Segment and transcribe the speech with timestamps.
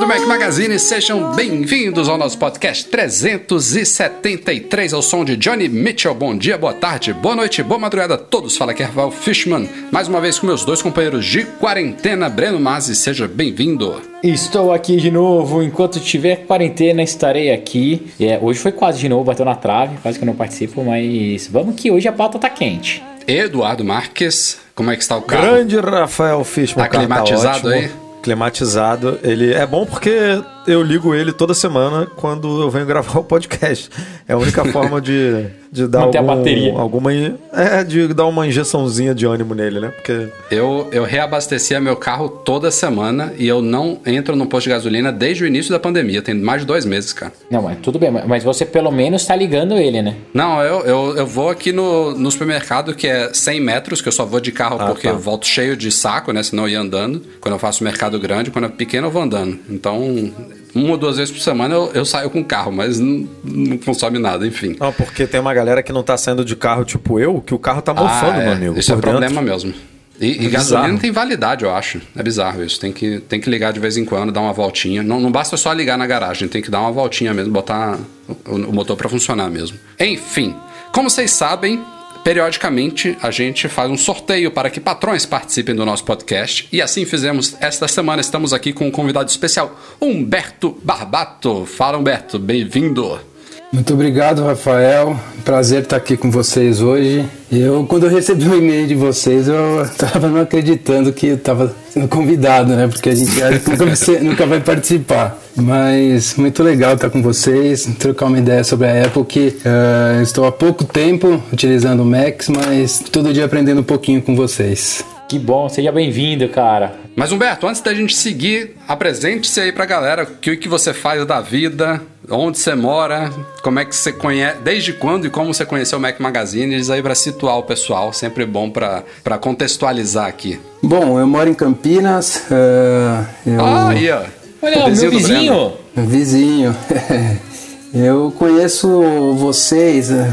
[0.00, 6.14] Do Mac Magazine, sejam bem-vindos ao nosso podcast 373 ao som de Johnny Mitchell.
[6.14, 8.56] Bom dia, boa tarde, boa noite, boa madrugada a todos.
[8.56, 12.58] Fala aqui é Rafael Fishman, mais uma vez com meus dois companheiros de quarentena, Breno
[12.58, 14.00] Mazzi, seja bem-vindo.
[14.22, 18.10] Estou aqui de novo, enquanto tiver quarentena estarei aqui.
[18.18, 21.46] É, hoje foi quase de novo, bateu na trave, quase que eu não participo, mas
[21.46, 23.02] vamos que hoje a pauta tá quente.
[23.26, 25.42] Eduardo Marques, como é que está o carro?
[25.42, 26.86] Grande Rafael Fishman.
[26.86, 27.90] Tá climatizado tá aí?
[28.22, 29.18] Climatizado.
[29.22, 33.90] Ele é bom porque eu ligo ele toda semana quando eu venho gravar o podcast.
[34.28, 36.72] É a única forma de, de dar Manter a algum, bateria.
[36.74, 37.12] alguma
[37.52, 39.88] é de dar uma injeçãozinha de ânimo nele, né?
[39.88, 44.70] Porque Eu, eu reabastecia meu carro toda semana e eu não entro no posto de
[44.70, 46.20] gasolina desde o início da pandemia.
[46.22, 47.32] Tem mais de dois meses, cara.
[47.50, 50.16] Não, mas tudo bem, mas você pelo menos tá ligando ele, né?
[50.34, 54.12] Não, eu, eu, eu vou aqui no, no supermercado que é 100 metros, que eu
[54.12, 55.14] só vou de carro Ah, porque tá.
[55.14, 56.42] eu volto cheio de saco, né?
[56.42, 57.22] Senão eu ia andando.
[57.40, 59.58] Quando eu faço mercado grande, quando é pequeno eu vou andando.
[59.68, 60.32] Então,
[60.74, 64.18] uma ou duas vezes por semana eu, eu saio com carro, mas não, não consome
[64.18, 64.76] nada, enfim.
[64.78, 67.58] não, porque tem uma galera que não tá saindo de carro tipo eu, que o
[67.58, 68.44] carro tá mofando, Ah, é.
[68.44, 68.78] meu amigo.
[68.78, 69.10] Isso é dentro.
[69.10, 69.72] problema mesmo.
[70.20, 70.98] E, e É gasolina bizarro.
[71.00, 71.98] tem validade, eu acho.
[72.14, 72.78] É bizarro isso.
[72.78, 75.02] Tem que, tem que ligar de vez em quando, dar uma voltinha.
[75.02, 77.98] Não, não basta só ligar na garagem, tem que dar uma voltinha mesmo, botar
[78.46, 79.78] o, o motor pra funcionar mesmo.
[79.98, 80.54] Enfim,
[80.92, 81.82] como vocês sabem,
[82.22, 86.68] periodicamente a gente faz um sorteio para que patrões participem do nosso podcast.
[86.72, 88.20] E assim fizemos esta semana.
[88.20, 91.64] Estamos aqui com um convidado especial, Humberto Barbato.
[91.66, 93.29] Fala, Humberto, bem-vindo.
[93.72, 95.16] Muito obrigado, Rafael.
[95.44, 97.24] Prazer estar aqui com vocês hoje.
[97.52, 101.72] Eu, quando eu recebi o e-mail de vocês, eu estava não acreditando que eu estava
[101.88, 102.88] sendo convidado, né?
[102.88, 103.30] Porque a gente
[103.70, 105.38] nunca vai, ser- nunca vai participar.
[105.56, 110.46] Mas muito legal estar com vocês, trocar uma ideia sobre a Apple, que eh, estou
[110.46, 115.04] há pouco tempo utilizando o Max, mas todo dia aprendendo um pouquinho com vocês.
[115.28, 116.92] Que bom, seja bem-vindo, cara.
[117.20, 121.22] Mas Humberto, antes da gente seguir, apresente-se aí pra galera o que, que você faz
[121.26, 122.00] da vida,
[122.30, 123.30] onde você mora,
[123.62, 126.88] como é que você conhece, desde quando e como você conheceu o Mac Magazine, diz
[126.88, 130.58] aí pra situar o pessoal, sempre bom pra pra contextualizar aqui.
[130.82, 132.44] Bom, eu moro em Campinas.
[132.50, 133.60] eh, eu...
[133.66, 134.22] Ah, aí ó.
[134.62, 136.74] Olha, O meu vizinho vizinho.
[137.92, 138.88] Eu conheço
[139.34, 140.10] vocês.
[140.10, 140.24] eh,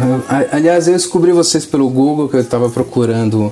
[0.54, 3.52] Aliás, eu descobri vocês pelo Google que eu estava procurando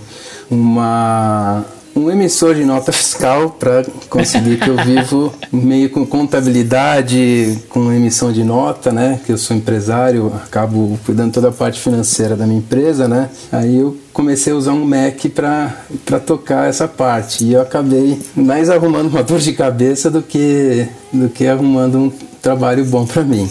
[0.49, 7.91] uma um emissor de nota fiscal para conseguir que eu vivo meio com contabilidade, com
[7.91, 9.19] emissão de nota, né?
[9.25, 13.29] Que eu sou empresário, acabo cuidando toda a parte financeira da minha empresa, né?
[13.51, 18.69] Aí eu comecei a usar um Mac para tocar essa parte e eu acabei mais
[18.69, 23.49] arrumando uma dor de cabeça do que do que arrumando um trabalho bom para mim.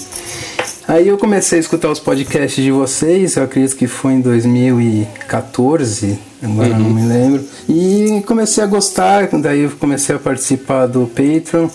[0.87, 6.19] Aí eu comecei a escutar os podcasts de vocês, eu acredito que foi em 2014,
[6.43, 7.43] agora não me lembro.
[7.67, 11.69] E comecei a gostar, daí eu comecei a participar do Patreon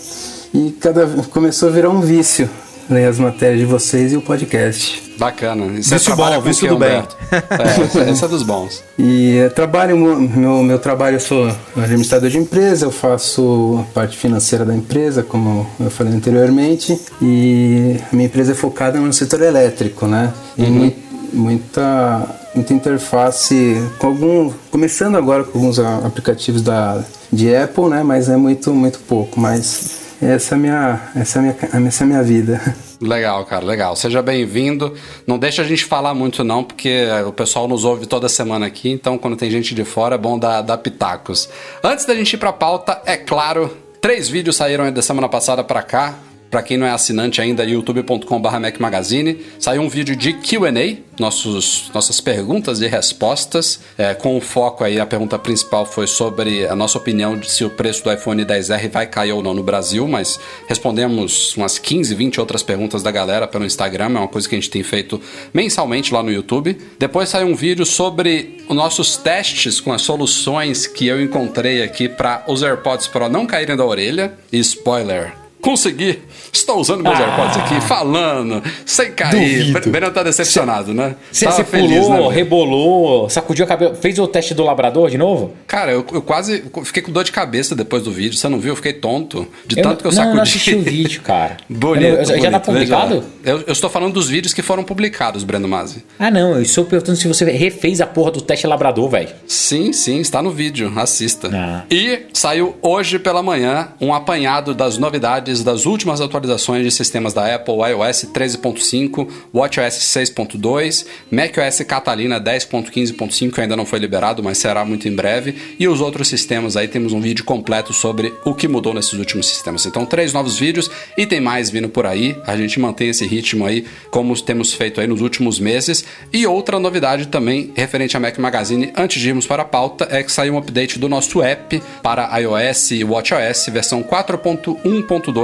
[0.54, 2.48] e cada começou a virar um vício
[2.90, 5.10] ler as matérias de vocês e o podcast.
[5.18, 5.66] Bacana.
[5.82, 7.02] Você Vício trabalha bom, vício do bem.
[7.30, 8.82] É, esse é dos bons.
[8.98, 14.16] E eu trabalho, meu, meu trabalho, eu sou administrador de empresa, eu faço a parte
[14.16, 19.40] financeira da empresa, como eu falei anteriormente, e a minha empresa é focada no setor
[19.42, 20.32] elétrico, né?
[20.58, 20.96] E mui-
[21.32, 27.02] muita, muita interface com algum, começando agora com alguns aplicativos da,
[27.32, 28.02] de Apple, né?
[28.02, 29.90] Mas é muito, muito pouco, mas
[30.22, 31.56] essa é minha, essa é minha,
[31.88, 32.60] essa é a minha vida.
[33.00, 33.96] Legal, cara, legal.
[33.96, 34.94] Seja bem-vindo.
[35.26, 38.90] Não deixa a gente falar muito, não, porque o pessoal nos ouve toda semana aqui,
[38.90, 41.48] então quando tem gente de fora é bom dar, dar pitacos.
[41.82, 45.82] Antes da gente ir pra pauta, é claro, três vídeos saíram da semana passada pra
[45.82, 46.14] cá.
[46.50, 49.38] Para quem não é assinante ainda, youtube.com.br Magazine.
[49.58, 55.06] Saiu um vídeo de Q&A, nossas perguntas e respostas, é, com o foco aí, a
[55.06, 59.06] pergunta principal foi sobre a nossa opinião de se o preço do iPhone 10R vai
[59.06, 63.64] cair ou não no Brasil, mas respondemos umas 15, 20 outras perguntas da galera pelo
[63.64, 65.20] Instagram, é uma coisa que a gente tem feito
[65.54, 66.76] mensalmente lá no YouTube.
[66.98, 72.08] Depois saiu um vídeo sobre os nossos testes com as soluções que eu encontrei aqui
[72.08, 74.32] para os AirPods Pro não caírem da orelha.
[74.52, 76.18] E spoiler, consegui!
[76.52, 77.22] Estou usando meus Ah.
[77.22, 79.64] AirPods aqui, falando, sem cair.
[79.66, 79.88] Duvido.
[79.88, 81.14] O Breno tá decepcionado, né?
[81.30, 82.34] Você pulou, né?
[82.34, 83.94] rebolou, sacudiu a cabeça.
[83.94, 85.52] Fez o teste do labrador de novo?
[85.66, 88.36] Cara, eu, eu quase fiquei com dor de cabeça depois do vídeo.
[88.38, 88.72] Você não viu?
[88.72, 90.30] Eu fiquei tonto de Eu tanto que eu não, sacudi.
[90.30, 91.56] eu não assisti o vídeo, cara.
[91.68, 93.24] Bonito, Eu já bonito, tá veja publicado?
[93.44, 96.04] Eu, eu estou falando dos vídeos que foram publicados, Breno Mazzi.
[96.18, 96.54] Ah, não.
[96.54, 99.28] Eu estou perguntando se você refez a porra do teste labrador, velho.
[99.46, 101.48] Sim, sim, está no vídeo, assista.
[101.52, 101.84] Ah.
[101.90, 107.54] E saiu hoje pela manhã um apanhado das novidades das últimas atualizações de sistemas da
[107.54, 114.84] Apple iOS 13.5, WatchOS 6.2, macOS Catalina 10.15.5 que ainda não foi liberado, mas será
[114.84, 118.68] muito em breve, e os outros sistemas aí temos um vídeo completo sobre o que
[118.68, 119.84] mudou nesses últimos sistemas.
[119.84, 122.36] Então, três novos vídeos e tem mais vindo por aí.
[122.46, 126.04] A gente mantém esse ritmo aí como temos feito aí nos últimos meses.
[126.32, 130.22] E outra novidade também referente a Mac Magazine, antes de irmos para a pauta, é
[130.22, 135.39] que saiu um update do nosso app para iOS e WatchOS, versão 4.1.2,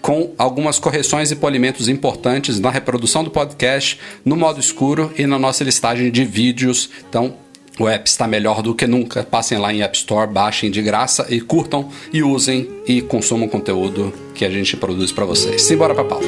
[0.00, 5.38] com algumas correções e polimentos importantes na reprodução do podcast, no modo escuro e na
[5.38, 6.90] nossa listagem de vídeos.
[7.08, 7.34] Então,
[7.78, 9.22] o app está melhor do que nunca.
[9.22, 13.50] Passem lá em App Store, baixem de graça e curtam e usem e consumam o
[13.50, 15.62] conteúdo que a gente produz para vocês.
[15.62, 16.26] Simbora para a pauta.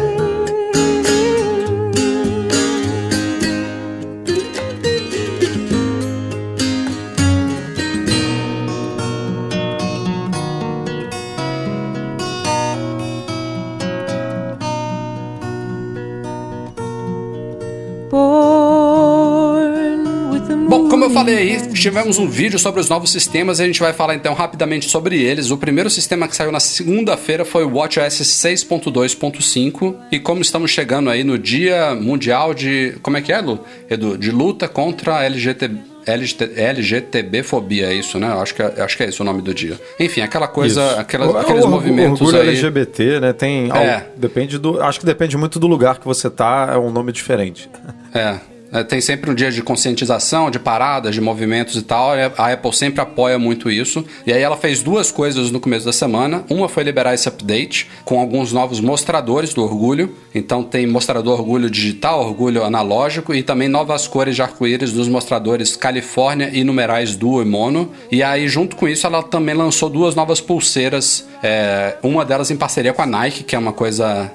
[21.86, 25.22] tivemos um vídeo sobre os novos sistemas e a gente vai falar então rapidamente sobre
[25.22, 25.50] eles.
[25.52, 31.08] O primeiro sistema que saiu na segunda-feira foi o WatchOS 6.2.5 e como estamos chegando
[31.08, 32.96] aí no Dia Mundial de...
[33.02, 33.60] como é que é, Lu?
[33.88, 34.18] Edu?
[34.18, 35.70] De luta contra a LGBT...
[36.06, 38.28] LGT, LGTB-fobia, é isso, né?
[38.28, 39.76] Acho que, é, acho que é esse o nome do dia.
[39.98, 42.48] Enfim, aquela coisa, aquelas- O- aqueles o movimentos orgulho aí...
[42.50, 43.32] LGBT, né?
[43.32, 43.68] Tem.
[43.72, 44.06] É.
[44.16, 44.80] Depende do.
[44.80, 47.68] Acho que depende muito do lugar que você tá, é um nome diferente.
[48.14, 48.36] É.
[48.76, 52.10] É, Tem sempre um dia de conscientização, de paradas, de movimentos e tal.
[52.36, 54.04] A Apple sempre apoia muito isso.
[54.26, 56.44] E aí ela fez duas coisas no começo da semana.
[56.50, 60.14] Uma foi liberar esse update com alguns novos mostradores do orgulho.
[60.34, 65.76] Então tem mostrador orgulho digital, orgulho analógico e também novas cores de arco-íris dos mostradores
[65.76, 67.90] Califórnia e numerais duo e mono.
[68.10, 71.26] E aí, junto com isso, ela também lançou duas novas pulseiras.
[71.42, 74.30] é, uma delas em parceria com a Nike, que é uma coisa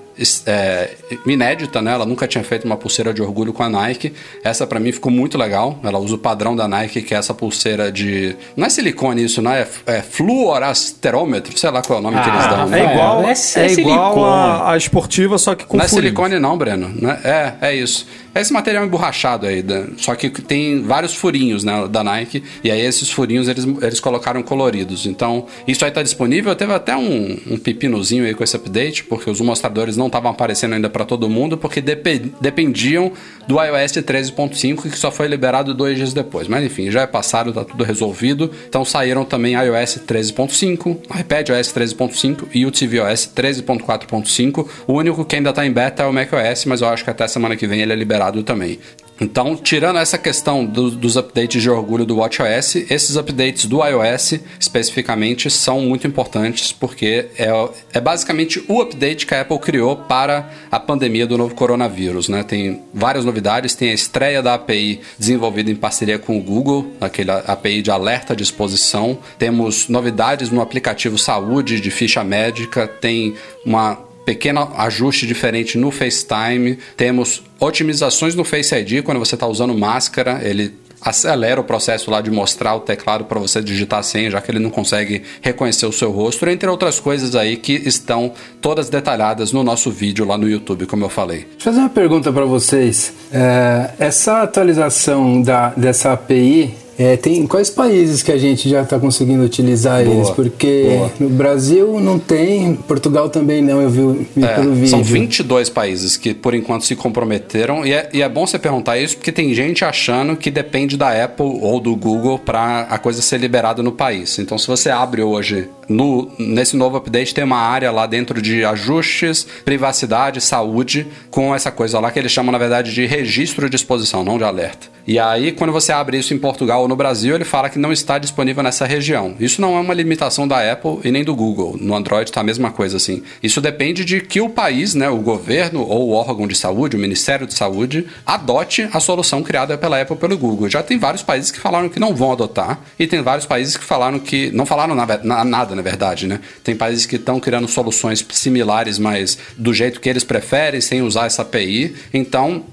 [0.45, 0.91] é,
[1.25, 1.93] inédita, né?
[1.93, 4.13] Ela nunca tinha feito uma pulseira de orgulho com a Nike.
[4.43, 5.79] Essa pra mim ficou muito legal.
[5.83, 8.35] Ela usa o padrão da Nike, que é essa pulseira de.
[8.55, 9.67] Não é silicone isso, né?
[9.85, 12.73] É, é fluorasterômetro, sei lá qual é o nome que eles Ah, dão.
[12.73, 16.39] É igual, é- é, é igual a, a esportiva, só que com Não é silicone
[16.39, 16.89] não, Breno.
[16.89, 17.19] Né?
[17.23, 18.07] É, é isso.
[18.33, 19.87] É esse material emborrachado aí, né?
[19.97, 24.41] só que tem vários furinhos né, da Nike, e aí esses furinhos eles, eles colocaram
[24.41, 25.05] coloridos.
[25.05, 26.55] Então, isso aí tá disponível.
[26.55, 30.73] Teve até um, um pepinozinho aí com esse update, porque os mostradores não estavam aparecendo
[30.75, 33.11] ainda para todo mundo, porque depe- dependiam
[33.49, 36.47] do iOS 13.5, que só foi liberado dois dias depois.
[36.47, 38.49] Mas enfim, já é passado, tá tudo resolvido.
[38.69, 44.67] Então saíram também iOS 13.5, iPadOS 13.5 e o tvOS 13.4.5.
[44.87, 47.27] O único que ainda tá em beta é o macOS, mas eu acho que até
[47.27, 48.79] semana que vem ele é liberado também.
[49.23, 54.39] Então, tirando essa questão do- dos updates de orgulho do WatchOS, esses updates do iOS
[54.59, 57.49] especificamente são muito importantes porque é,
[57.93, 62.29] é basicamente o update que a Apple criou para a pandemia do novo coronavírus.
[62.29, 62.41] Né?
[62.41, 67.43] Tem várias novidades, tem a estreia da API desenvolvida em parceria com o Google, aquela
[67.45, 69.19] API de alerta de exposição.
[69.37, 76.77] Temos novidades no aplicativo Saúde de ficha médica, tem uma pequeno ajuste diferente no FaceTime.
[76.95, 82.21] Temos otimizações no Face ID quando você está usando máscara, ele acelera o processo lá
[82.21, 85.85] de mostrar o teclado para você digitar a senha, já que ele não consegue reconhecer
[85.85, 90.37] o seu rosto, entre outras coisas aí que estão todas detalhadas no nosso vídeo lá
[90.37, 91.39] no YouTube, como eu falei.
[91.39, 93.13] Deixa eu fazer uma pergunta para vocês.
[93.31, 98.99] É, essa atualização da, dessa API, É, tem quais países que a gente já está
[98.99, 100.29] conseguindo utilizar Boa, eles?
[100.29, 101.11] Porque boa.
[101.19, 104.89] no Brasil não tem, Portugal também não, eu vi, vi É, pelo vídeo.
[104.89, 108.97] são 22 países que por enquanto se comprometeram e é, e é bom você perguntar
[108.97, 113.21] isso porque tem gente achando que depende da Apple ou do Google para a coisa
[113.21, 114.37] ser liberada no país.
[114.37, 118.63] Então se você abre hoje no, nesse novo update tem uma área lá dentro de
[118.63, 123.75] ajustes, privacidade, saúde, com essa coisa lá que eles chamam na verdade de registro de
[123.75, 124.90] exposição, não de alerta.
[125.07, 127.91] E aí quando você abre isso em Portugal ou no Brasil, ele fala que não
[127.91, 129.35] está disponível nessa região.
[129.39, 131.75] Isso não é uma limitação da Apple e nem do Google.
[131.79, 133.23] No Android está a mesma coisa assim.
[133.41, 136.99] Isso depende de que o país, né, o governo ou o órgão de saúde, o
[136.99, 140.69] Ministério de Saúde, adote a solução criada pela Apple pelo Google.
[140.69, 143.83] Já tem vários países que falaram que não vão adotar e tem vários países que
[143.83, 146.39] falaram que não falaram na, na- nada, na verdade, né?
[146.63, 151.25] Tem países que estão criando soluções similares, mas do jeito que eles preferem, sem usar
[151.25, 151.95] essa API.
[152.13, 152.63] Então,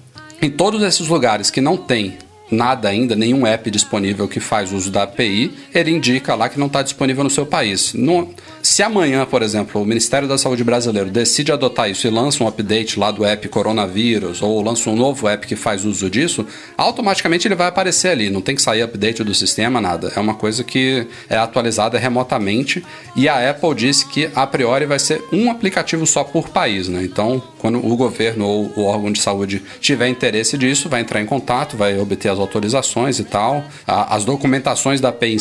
[0.40, 2.16] em todos esses lugares que não tem
[2.50, 6.66] nada ainda, nenhum app disponível que faz uso da API, ele indica lá que não
[6.66, 7.92] está disponível no seu país.
[7.92, 8.30] Não-
[8.68, 12.46] se amanhã, por exemplo, o Ministério da Saúde brasileiro decide adotar isso e lança um
[12.46, 16.46] update lá do app coronavírus ou lança um novo app que faz uso disso,
[16.76, 18.28] automaticamente ele vai aparecer ali.
[18.28, 20.12] Não tem que sair update do sistema, nada.
[20.14, 22.84] É uma coisa que é atualizada remotamente
[23.16, 27.02] e a Apple disse que a priori vai ser um aplicativo só por país, né?
[27.02, 31.26] Então, quando o governo ou o órgão de saúde tiver interesse disso, vai entrar em
[31.26, 33.64] contato, vai obter as autorizações e tal.
[33.87, 35.38] As documentações da API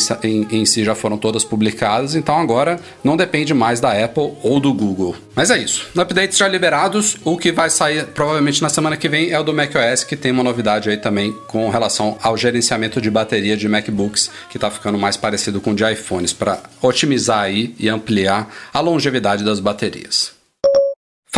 [0.50, 4.72] em si já foram todas publicadas, então agora não depende mais da Apple ou do
[4.72, 5.14] Google.
[5.34, 5.88] Mas é isso.
[5.94, 9.52] Updates já liberados, o que vai sair provavelmente na semana que vem é o do
[9.52, 14.30] macOS, que tem uma novidade aí também com relação ao gerenciamento de bateria de MacBooks,
[14.48, 18.80] que está ficando mais parecido com o de iPhones, para otimizar aí e ampliar a
[18.80, 20.37] longevidade das baterias.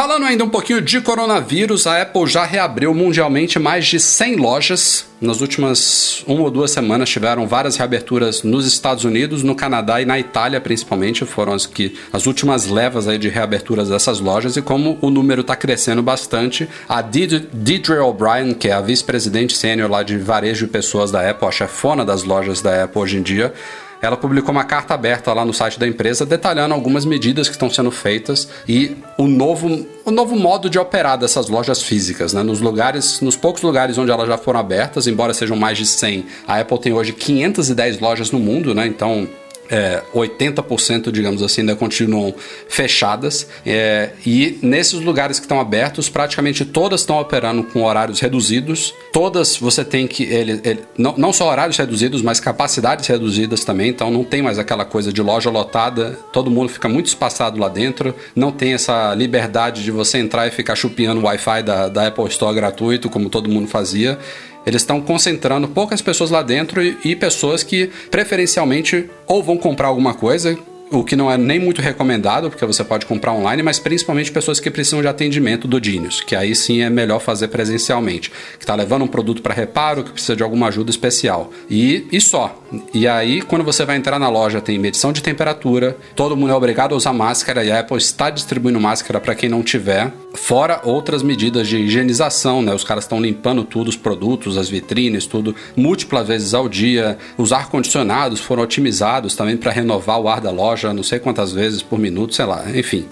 [0.01, 5.05] Falando ainda um pouquinho de coronavírus, a Apple já reabriu mundialmente mais de 100 lojas.
[5.21, 10.07] Nas últimas uma ou duas semanas tiveram várias reaberturas nos Estados Unidos, no Canadá e
[10.07, 14.63] na Itália principalmente, foram as que as últimas levas aí de reaberturas dessas lojas e
[14.63, 20.03] como o número está crescendo bastante, a Deirdre O'Brien, que é a vice-presidente sênior lá
[20.03, 23.53] de varejo de pessoas da Apple, a chefona das lojas da Apple hoje em dia,
[24.01, 27.71] ela publicou uma carta aberta lá no site da empresa detalhando algumas medidas que estão
[27.71, 32.43] sendo feitas e o novo, o novo modo de operar dessas lojas físicas, né?
[32.43, 36.25] Nos lugares, nos poucos lugares onde elas já foram abertas, embora sejam mais de 100,
[36.47, 38.87] a Apple tem hoje 510 lojas no mundo, né?
[38.87, 39.29] Então
[39.71, 42.35] é, 80%, digamos assim, ainda continuam
[42.69, 43.47] fechadas.
[43.65, 48.93] É, e nesses lugares que estão abertos, praticamente todas estão operando com horários reduzidos.
[49.13, 50.25] Todas você tem que.
[50.25, 53.91] Ele, ele- não, não só horários reduzidos, mas capacidades reduzidas também.
[53.91, 57.69] Então não tem mais aquela coisa de loja lotada, todo mundo fica muito espaçado lá
[57.69, 58.15] dentro.
[58.35, 62.27] Não tem essa liberdade de você entrar e ficar chupiando o Wi-Fi da, da Apple
[62.29, 64.19] Store gratuito, como todo mundo fazia.
[64.67, 69.89] Eles estão concentrando poucas pessoas lá dentro e, e pessoas que preferencialmente ou vão comprar
[69.89, 70.59] alguma coisa,
[70.91, 74.59] o que não é nem muito recomendado, porque você pode comprar online, mas principalmente pessoas
[74.59, 78.75] que precisam de atendimento do Genius, que aí sim é melhor fazer presencialmente, que está
[78.75, 81.53] levando um produto para reparo, que precisa de alguma ajuda especial.
[81.71, 82.61] E, e só.
[82.93, 86.57] E aí, quando você vai entrar na loja, tem medição de temperatura, todo mundo é
[86.57, 90.81] obrigado a usar máscara e a Apple está distribuindo máscara para quem não tiver, fora
[90.85, 92.73] outras medidas de higienização, né?
[92.75, 97.19] Os caras estão limpando tudo, os produtos, as vitrines, tudo, múltiplas vezes ao dia.
[97.37, 101.83] Os ar-condicionados foram otimizados também para renovar o ar da loja, não sei quantas vezes
[101.83, 103.07] por minuto, sei lá, enfim.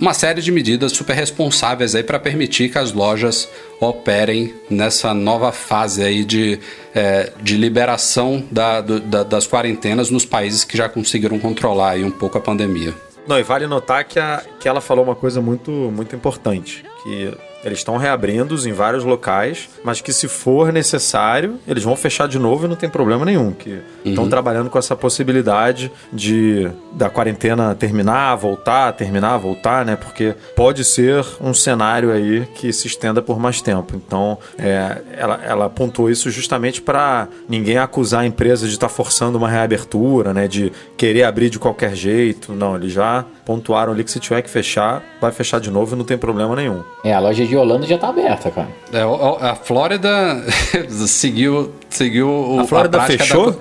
[0.00, 3.48] Uma série de medidas super responsáveis aí para permitir que as lojas
[3.80, 6.58] operem nessa nova fase aí de,
[6.94, 12.04] é, de liberação da- do- da- das quarentenas nos países que já conseguiram controlar aí
[12.04, 12.94] um pouco a pandemia.
[13.26, 17.32] Não, e vale notar que, a, que ela falou uma coisa muito, muito importante, que
[17.64, 22.38] eles estão reabrindo em vários locais, mas que se for necessário, eles vão fechar de
[22.38, 27.74] novo e não tem problema nenhum, que estão trabalhando com essa possibilidade de da quarentena
[27.74, 29.96] terminar, voltar, terminar, voltar, né?
[29.96, 33.96] Porque pode ser um cenário aí que se estenda por mais tempo.
[33.96, 39.38] Então, é, ela, ela apontou isso justamente para ninguém acusar a empresa de estar forçando
[39.38, 40.46] uma reabertura, né?
[40.46, 42.52] De querer abrir de qualquer jeito.
[42.52, 45.98] Não, eles já pontuaram ali que se tiver que fechar, vai fechar de novo e
[45.98, 46.82] não tem problema nenhum.
[47.04, 48.68] É, a loja de Holanda já tá aberta, cara.
[48.92, 49.02] É,
[49.40, 50.42] a Flórida
[51.08, 53.60] seguiu, seguiu o- A Flórida prática fechou?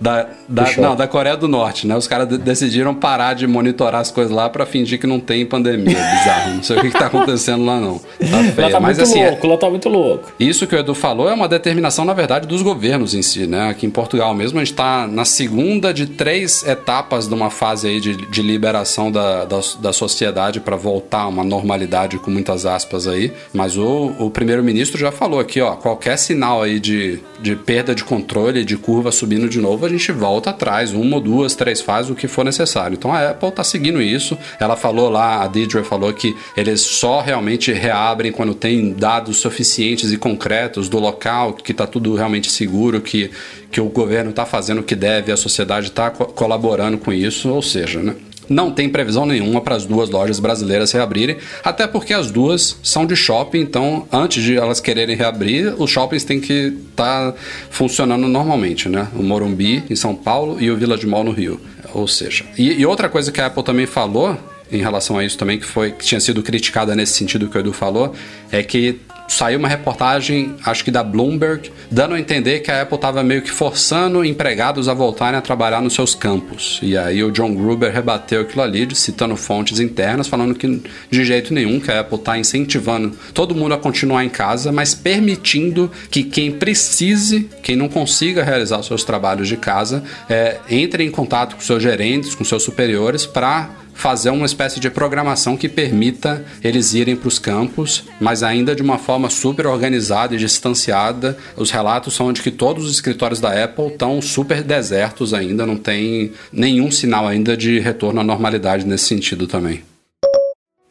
[0.00, 0.84] Da, da, Fechou.
[0.84, 1.96] Não, da Coreia do Norte, né?
[1.96, 5.44] Os caras de- decidiram parar de monitorar as coisas lá pra fingir que não tem
[5.46, 5.94] pandemia.
[5.96, 6.54] Bizarro.
[6.56, 7.98] Não sei o que, que tá acontecendo lá, não.
[7.98, 8.70] Tá Lá feio.
[8.70, 10.32] tá Mas muito assim, é- louco, lá tá muito louco.
[10.38, 13.68] isso que o Edu falou é uma determinação, na verdade, dos governos em si, né?
[13.70, 17.88] Aqui em Portugal mesmo, a gente está na segunda de três etapas de uma fase
[17.88, 22.66] aí de, de liberação da, da, da sociedade para voltar a uma normalidade com muitas
[22.66, 23.32] aspas aí.
[23.52, 28.02] Mas o, o primeiro-ministro já falou aqui, ó, qualquer sinal aí de, de perda de
[28.02, 32.10] controle, de curva subindo de novo, a gente volta atrás, uma ou duas, três fases,
[32.10, 32.96] o que for necessário.
[32.96, 34.36] Então a Apple está seguindo isso.
[34.58, 40.10] Ela falou lá, a Deidre falou que eles só realmente reabrem quando tem dados suficientes
[40.10, 43.30] e concretos do local, que está tudo realmente seguro, que,
[43.70, 47.50] que o governo está fazendo o que deve, a sociedade está co colaborando com isso,
[47.50, 48.16] ou seja, né?
[48.50, 53.06] Não tem previsão nenhuma para as duas lojas brasileiras reabrirem, até porque as duas são
[53.06, 57.38] de shopping, então antes de elas quererem reabrir, os shoppings têm que estar tá
[57.70, 59.06] funcionando normalmente, né?
[59.14, 61.60] O Morumbi em São Paulo e o Village Mall no Rio.
[61.94, 64.36] Ou seja, e, e outra coisa que a Apple também falou
[64.72, 67.60] em relação a isso também, que foi que tinha sido criticada nesse sentido que o
[67.60, 68.14] Edu falou,
[68.52, 69.00] é que
[69.30, 73.42] saiu uma reportagem, acho que da Bloomberg, dando a entender que a Apple estava meio
[73.42, 76.80] que forçando empregados a voltarem a trabalhar nos seus campos.
[76.82, 81.54] E aí o John Gruber rebateu aquilo ali, citando fontes internas, falando que de jeito
[81.54, 86.24] nenhum que a Apple está incentivando todo mundo a continuar em casa, mas permitindo que
[86.24, 91.54] quem precise, quem não consiga realizar os seus trabalhos de casa, é, entre em contato
[91.54, 96.94] com seus gerentes, com seus superiores, para fazer uma espécie de programação que permita eles
[96.94, 101.36] irem para os campos, mas ainda de uma forma super organizada e distanciada.
[101.54, 105.76] Os relatos são de que todos os escritórios da Apple estão super desertos ainda, não
[105.76, 109.82] tem nenhum sinal ainda de retorno à normalidade nesse sentido também.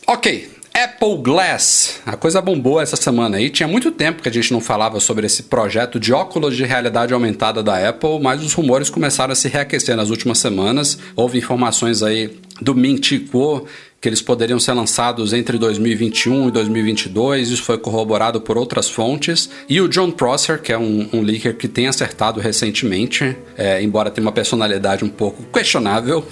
[0.05, 1.99] Ok, Apple Glass.
[2.05, 3.49] A coisa bombou essa semana aí.
[3.49, 7.13] Tinha muito tempo que a gente não falava sobre esse projeto de óculos de realidade
[7.13, 10.97] aumentada da Apple, mas os rumores começaram a se reaquecer nas últimas semanas.
[11.15, 13.67] Houve informações aí do Ming Chi Kuo
[14.01, 17.49] que eles poderiam ser lançados entre 2021 e 2022.
[17.49, 19.49] Isso foi corroborado por outras fontes.
[19.67, 24.09] E o John Prosser, que é um, um leaker que tem acertado recentemente, é, embora
[24.09, 26.25] tenha uma personalidade um pouco questionável,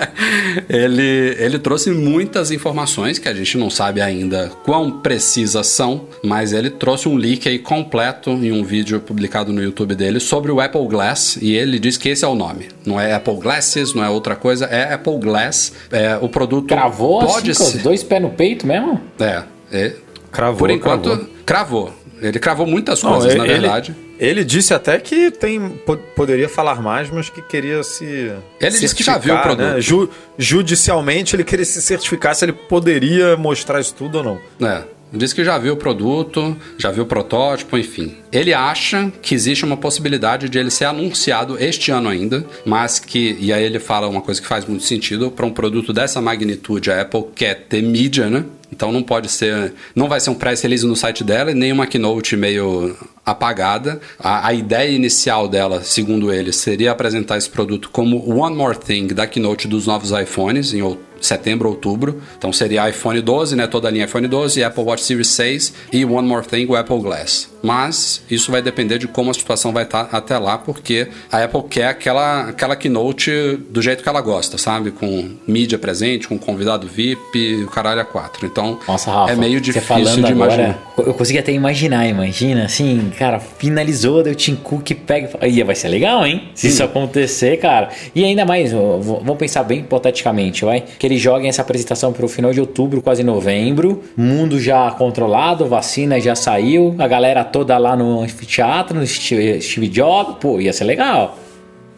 [0.68, 6.52] ele, ele trouxe muitas informações que a gente não sabe ainda quão precisas são, mas
[6.52, 10.60] ele trouxe um leak aí completo em um vídeo publicado no YouTube dele sobre o
[10.60, 12.68] Apple Glass e ele diz que esse é o nome.
[12.84, 15.72] Não é Apple Glasses, não é outra coisa, é Apple Glass.
[15.90, 17.70] É, o produto Cravou pode assim, ser...
[17.72, 19.00] com os dois pés no peito mesmo?
[19.18, 19.42] É.
[19.72, 19.94] é
[20.30, 20.58] cravou.
[20.58, 21.28] Por enquanto, cravou.
[21.46, 22.00] cravou.
[22.20, 23.96] Ele cravou muitas coisas, não, ele, na verdade.
[24.18, 25.80] Ele, ele, disse até que tem,
[26.14, 28.30] poderia falar mais, mas que queria se.
[28.60, 29.42] Ele disse que já viu o né?
[29.42, 29.66] produto.
[29.66, 29.80] Né?
[29.80, 34.68] Ju, judicialmente, ele queria se certificar se ele poderia mostrar isso tudo ou não.
[34.68, 34.82] É.
[35.12, 38.14] Diz que já viu o produto, já viu o protótipo, enfim.
[38.30, 43.36] Ele acha que existe uma possibilidade de ele ser anunciado este ano ainda, mas que,
[43.40, 46.92] e aí ele fala uma coisa que faz muito sentido, para um produto dessa magnitude,
[46.92, 48.44] a Apple quer ter mídia, né?
[48.72, 51.88] Então não pode ser, não vai ser um press release no site dela, nem uma
[51.88, 54.00] keynote meio apagada.
[54.18, 59.08] A, a, ideia inicial dela, segundo ele, seria apresentar esse produto como One More Thing
[59.08, 62.20] da keynote dos novos iPhones em outubro setembro, outubro.
[62.36, 63.66] Então seria iPhone 12, né?
[63.66, 67.00] Toda a linha iPhone 12, Apple Watch Series 6 e One More Thing, o Apple
[67.00, 67.50] Glass.
[67.62, 71.62] Mas isso vai depender de como a situação vai estar até lá, porque a Apple
[71.68, 74.90] quer aquela, aquela keynote do jeito que ela gosta, sabe?
[74.90, 78.46] Com mídia presente, com convidado VIP, o caralho a quatro.
[78.46, 80.92] Então Nossa, Rafa, é meio difícil de agora, imaginar.
[80.96, 85.46] Eu consegui até imaginar, imagina, assim, cara, finalizou, deu Tim Cook pega.
[85.46, 86.50] Ia, vai ser legal, hein?
[86.54, 86.68] Se Sim.
[86.68, 87.90] isso acontecer, cara.
[88.14, 90.84] E ainda mais, vamos pensar bem hipoteticamente, vai?
[90.98, 94.02] Que eles joguem essa apresentação para o final de outubro, quase novembro.
[94.16, 100.36] Mundo já controlado, vacina já saiu, a galera toda lá no anfiteatro, no Steve Jobs,
[100.40, 101.36] pô, ia ser legal.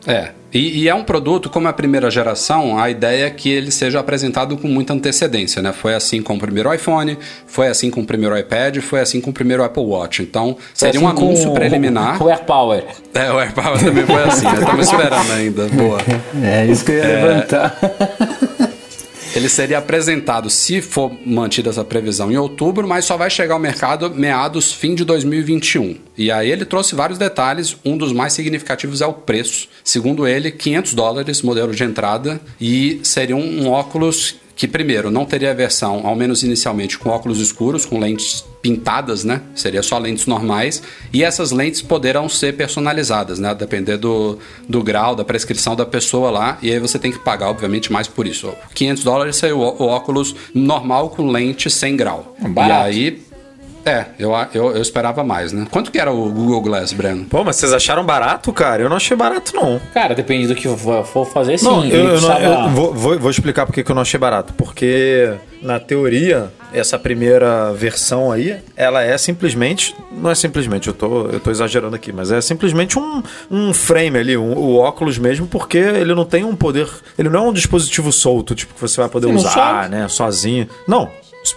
[0.06, 3.48] É, e, e, é um produto, como é a primeira geração, a ideia é que
[3.48, 5.72] ele seja apresentado com muita antecedência, né?
[5.72, 9.30] Foi assim com o primeiro iPhone, foi assim com o primeiro iPad, foi assim com
[9.30, 10.22] o primeiro Apple Watch.
[10.22, 12.18] Então, seria assim um anúncio com, preliminar.
[12.18, 12.84] Com o AirPower.
[13.14, 14.54] É, o AirPower também foi assim, né?
[14.58, 15.68] Estamos esperando ainda.
[15.68, 15.98] Boa.
[16.42, 17.24] É, isso que eu ia é...
[17.24, 17.78] levantar.
[19.34, 23.60] Ele seria apresentado, se for mantida essa previsão, em outubro, mas só vai chegar ao
[23.60, 25.96] mercado meados fim de 2021.
[26.18, 29.68] E aí ele trouxe vários detalhes, um dos mais significativos é o preço.
[29.82, 35.24] Segundo ele, 500 dólares, modelo de entrada, e seria um, um óculos que primeiro não
[35.24, 39.42] teria versão, ao menos inicialmente, com óculos escuros, com lentes pintadas, né?
[39.54, 40.82] Seria só lentes normais.
[41.12, 43.54] E essas lentes poderão ser personalizadas, né?
[43.54, 44.38] Depender do,
[44.68, 46.58] do grau, da prescrição da pessoa lá.
[46.62, 48.52] E aí você tem que pagar, obviamente, mais por isso.
[48.74, 52.36] 500 dólares o, o óculos normal com lente sem grau.
[52.38, 52.90] Barato.
[52.92, 53.31] E aí
[53.84, 55.66] é, eu, eu, eu, esperava mais, né?
[55.70, 57.24] Quanto que era o Google Glass, Breno?
[57.24, 58.82] Pô, mas vocês acharam barato, cara?
[58.82, 59.80] Eu não achei barato, não.
[59.92, 61.64] Cara, depende do que for fazer, sim.
[61.64, 64.52] Não, eu, eu, não, eu vou, vou, vou, explicar porque que eu não achei barato.
[64.54, 69.94] Porque, na teoria, essa primeira versão aí, ela é simplesmente...
[70.12, 74.18] Não é simplesmente, eu tô, eu tô exagerando aqui, mas é simplesmente um, um frame
[74.18, 76.88] ali, um, o óculos mesmo, porque ele não tem um poder...
[77.18, 80.68] Ele não é um dispositivo solto, tipo, que você vai poder usar, né, sozinho.
[80.86, 81.10] Não,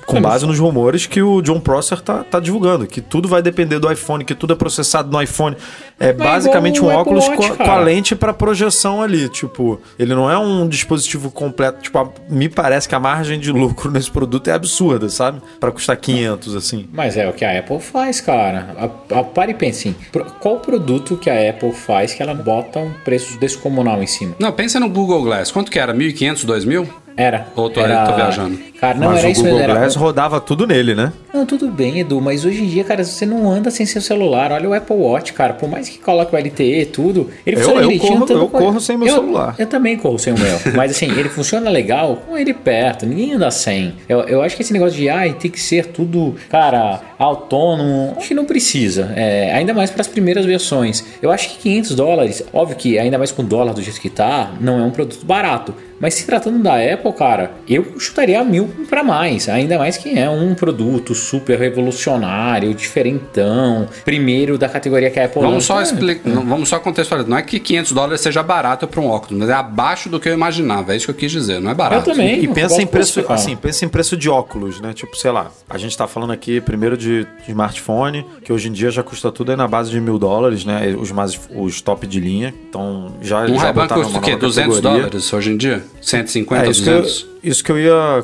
[0.05, 3.77] Com base nos rumores que o John Prosser tá, tá divulgando, que tudo vai depender
[3.79, 5.55] do iPhone, que tudo é processado no iPhone.
[5.99, 9.29] É basicamente um óculos Watch, com, a- com a lente para projeção ali.
[9.29, 11.81] Tipo, ele não é um dispositivo completo.
[11.83, 15.41] Tipo, a- me parece que a margem de lucro nesse produto é absurda, sabe?
[15.59, 16.87] Para custar 500, assim.
[16.91, 18.75] Mas é o que a Apple faz, cara.
[18.77, 19.95] A, a, pare e pense assim,
[20.39, 24.35] qual produto que a Apple faz que ela bota um preço descomunal em cima?
[24.39, 25.51] Não, pensa no Google Glass.
[25.51, 25.93] Quanto que era?
[25.93, 26.87] 1.500, 2.000?
[27.17, 27.47] Era.
[27.55, 28.05] Ou tô- era...
[28.05, 28.57] tô viajando?
[28.79, 29.71] Cara, não Mas era o isso Google mesmo.
[29.71, 29.79] Era...
[29.79, 31.13] Glass rodava tudo nele, né?
[31.33, 34.51] Não, tudo bem, Edu, mas hoje em dia, cara, você não anda sem seu celular.
[34.51, 35.53] Olha o Apple Watch, cara.
[35.53, 38.19] Por mais que coloque o LTE e tudo, ele Eu- funciona eu direitinho.
[38.27, 39.55] corro- eu corro sem meu eu- celular.
[39.57, 40.59] Eu também corro sem o meu.
[40.75, 43.05] mas assim, ele funciona legal com ele perto.
[43.05, 43.93] Ninguém anda sem.
[44.09, 48.27] Eu, eu acho que esse negócio de, ai, tem que ser tudo, cara, autônomo, acho
[48.27, 49.11] que não precisa.
[49.15, 51.03] É, ainda mais para as primeiras versões.
[51.21, 54.09] Eu acho que 500 dólares, óbvio que ainda mais com o dólar do jeito que
[54.09, 55.73] tá, não é um produto barato.
[55.99, 59.47] Mas se tratando da Apple, cara, eu chutaria mil para mais.
[59.47, 65.41] Ainda mais que é um produto super revolucionário, diferentão, primeiro da categoria que a Apple
[65.41, 67.29] Vamos só, explicar, não, vamos só contextualizar.
[67.29, 70.27] Não é que 500 dólares seja barato para um óculos, mas é abaixo do que
[70.29, 70.93] eu imaginava.
[70.93, 71.59] É isso que eu quis dizer.
[71.61, 72.11] Não é Eu barato.
[72.11, 72.43] também.
[72.43, 74.93] E pensa em preço, assim, pensa em preço de óculos, né?
[74.93, 78.71] Tipo, sei lá, a gente tá falando aqui primeiro de, de smartphone, que hoje em
[78.71, 80.95] dia já custa tudo aí na base de mil dólares, né?
[80.99, 82.53] Os mais, os top de linha.
[82.69, 84.31] Então já Um já botaram custa o quê?
[84.31, 84.99] nova 200 categoria.
[85.03, 85.83] dólares hoje em dia?
[86.01, 87.27] 150, É, isso, que eu, 200?
[87.43, 88.23] isso que eu ia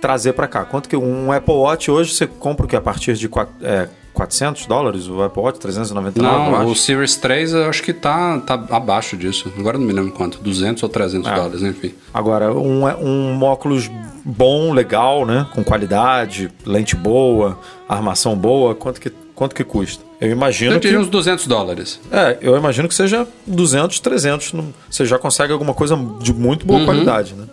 [0.00, 0.64] trazer pra cá.
[0.64, 3.88] Quanto que um Apple Watch hoje você compra o que a partir de quat- é,
[4.12, 5.08] 400 dólares?
[5.08, 9.16] O Apple Watch 399, eu Não, o Series 3 eu acho que tá, tá abaixo
[9.16, 9.52] disso.
[9.58, 10.38] Agora não me lembro quanto.
[10.38, 11.34] 200 ou 300 Ah.
[11.34, 11.92] dólares, enfim.
[12.14, 13.90] Agora, um, um óculos
[14.24, 15.46] bom, legal, né?
[15.54, 20.02] Com qualidade, lente boa, armação boa, quanto que, quanto que custa?
[20.20, 20.96] Eu imagino Eu que...
[20.96, 22.00] uns 200 dólares.
[22.10, 24.52] É, eu imagino que seja 200, 300.
[24.54, 27.44] não- Você já consegue alguma coisa de muito boa qualidade, né?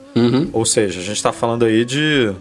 [0.51, 2.31] Ou seja, a gente tá falando aí de...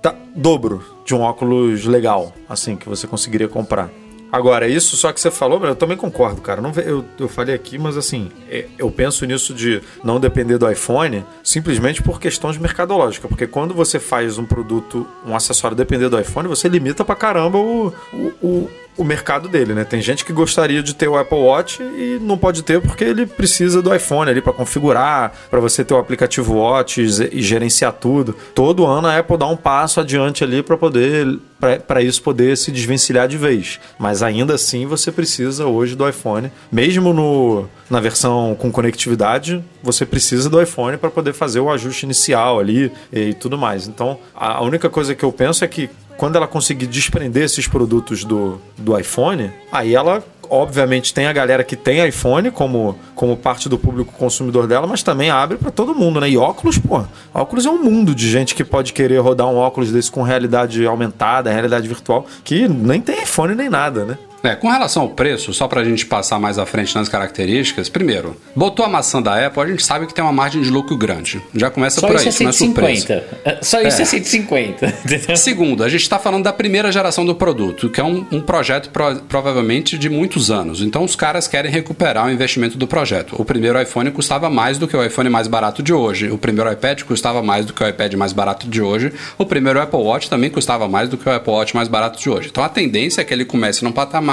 [0.00, 3.90] tá, dobro de um óculos legal, assim, que você conseguiria comprar.
[4.32, 6.62] Agora, isso só que você falou, eu também concordo, cara.
[6.62, 10.70] Não, eu, eu falei aqui, mas assim, é, eu penso nisso de não depender do
[10.70, 13.28] iPhone simplesmente por questões mercadológicas.
[13.28, 17.58] Porque quando você faz um produto, um acessório depender do iPhone, você limita pra caramba
[17.58, 19.84] o, o, o, o mercado dele, né?
[19.84, 23.26] Tem gente que gostaria de ter o Apple Watch e não pode ter porque ele
[23.26, 27.92] precisa do iPhone ali pra configurar, pra você ter o aplicativo Watch e e gerenciar
[27.92, 28.34] tudo.
[28.54, 31.38] Todo ano a Apple dá um passo adiante ali pra poder
[31.86, 33.78] para isso poder se desvencilhar de vez.
[33.98, 40.04] Mas ainda assim você precisa hoje do iPhone, mesmo no, na versão com conectividade, você
[40.04, 43.86] precisa do iPhone para poder fazer o ajuste inicial ali e tudo mais.
[43.86, 45.88] Então, a única coisa que eu penso é que
[46.22, 51.64] quando ela conseguir desprender esses produtos do, do iPhone, aí ela obviamente tem a galera
[51.64, 55.96] que tem iPhone como, como parte do público consumidor dela, mas também abre para todo
[55.96, 56.30] mundo, né?
[56.30, 57.02] E óculos, pô,
[57.34, 60.86] óculos é um mundo de gente que pode querer rodar um óculos desse com realidade
[60.86, 64.16] aumentada, realidade virtual, que nem tem iPhone nem nada, né?
[64.42, 68.36] É, com relação ao preço, só pra gente passar mais à frente nas características, primeiro,
[68.56, 71.40] botou a maçã da Apple, a gente sabe que tem uma margem de lucro grande.
[71.54, 73.22] Já começa Só por isso aí, é isso não é surpresa.
[73.46, 73.62] 150.
[73.62, 74.04] Só isso é, É.
[74.04, 74.86] 150.
[75.04, 75.36] entendeu?
[75.36, 78.90] Segundo, a gente está falando da primeira geração do produto, que é um, um projeto
[78.90, 80.82] pro- provavelmente de muitos anos.
[80.82, 83.36] Então os caras querem recuperar o investimento do projeto.
[83.38, 86.30] O primeiro iPhone custava mais do que o iPhone mais barato de hoje.
[86.30, 89.12] O primeiro iPad custava mais do que o iPad mais barato de hoje.
[89.38, 92.28] O primeiro Apple Watch também custava mais do que o Apple Watch mais barato de
[92.28, 92.48] hoje.
[92.50, 94.31] Então a tendência é que ele comece num patamar.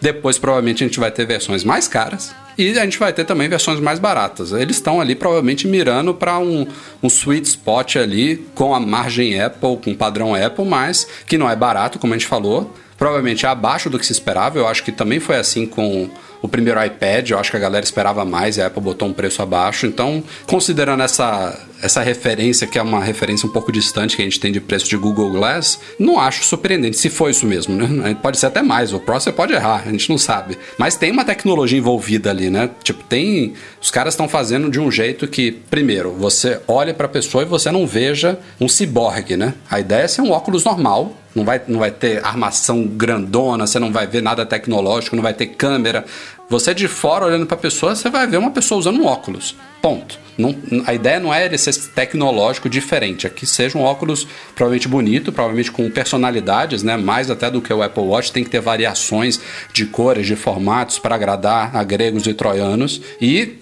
[0.00, 3.48] Depois, provavelmente, a gente vai ter versões mais caras e a gente vai ter também
[3.48, 4.52] versões mais baratas.
[4.52, 6.66] Eles estão ali, provavelmente, mirando para um,
[7.02, 11.54] um sweet spot ali com a margem Apple, com padrão Apple, mas que não é
[11.54, 12.74] barato, como a gente falou.
[12.96, 14.58] Provavelmente é abaixo do que se esperava.
[14.58, 16.10] Eu acho que também foi assim com
[16.42, 17.30] o primeiro iPad.
[17.30, 19.86] Eu acho que a galera esperava mais e a Apple botou um preço abaixo.
[19.86, 24.40] Então, considerando essa, essa referência, que é uma referência um pouco distante que a gente
[24.40, 28.16] tem de preço de Google Glass, não acho surpreendente se foi isso mesmo, né?
[28.20, 28.92] Pode ser até mais.
[28.92, 30.58] O Pro você pode errar, a gente não sabe.
[30.76, 32.70] Mas tem uma tecnologia envolvida ali, né?
[32.82, 33.54] Tipo, tem.
[33.80, 37.46] Os caras estão fazendo de um jeito que, primeiro, você olha para a pessoa e
[37.46, 39.54] você não veja um ciborgue, né?
[39.70, 41.16] A ideia é ser um óculos normal.
[41.34, 45.34] Não vai, não vai ter armação grandona, você não vai ver nada tecnológico, não vai
[45.34, 46.04] ter câmera.
[46.50, 49.54] Você de fora olhando para a pessoa, você vai ver uma pessoa usando um óculos.
[49.80, 50.18] Ponto.
[50.38, 50.54] Não,
[50.86, 55.32] a ideia não é ele ser tecnológico diferente, é que seja um óculos provavelmente bonito,
[55.32, 56.96] provavelmente com personalidades, né?
[56.96, 59.40] Mais até do que o Apple Watch, tem que ter variações
[59.72, 63.00] de cores, de formatos para agradar a gregos e troianos.
[63.20, 63.58] E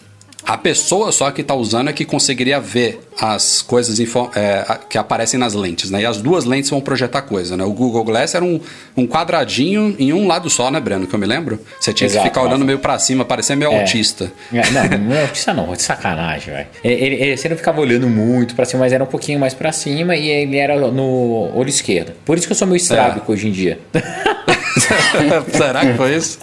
[0.46, 3.98] A pessoa só que está usando é que conseguiria ver as coisas
[4.37, 6.02] é, que aparecem nas lentes, né?
[6.02, 7.64] E as duas lentes vão projetar coisa, né?
[7.64, 8.61] O Google Glass era um,
[8.96, 11.06] um quadradinho em um lado só, né, Breno?
[11.06, 11.59] Que eu me lembro.
[11.80, 13.80] Você tinha Exato, que ficar olhando meio para cima, parecia meio é.
[13.80, 14.32] autista.
[14.52, 16.66] É, não, não é autista não, de sacanagem, velho.
[16.85, 19.72] Ele, ele, você não ficava olhando muito para cima, mas era um pouquinho mais para
[19.72, 22.12] cima e ele era no olho esquerdo.
[22.24, 23.35] Por isso que eu sou meio estrábico é.
[23.35, 23.80] hoje em dia.
[25.52, 26.38] Será que foi isso?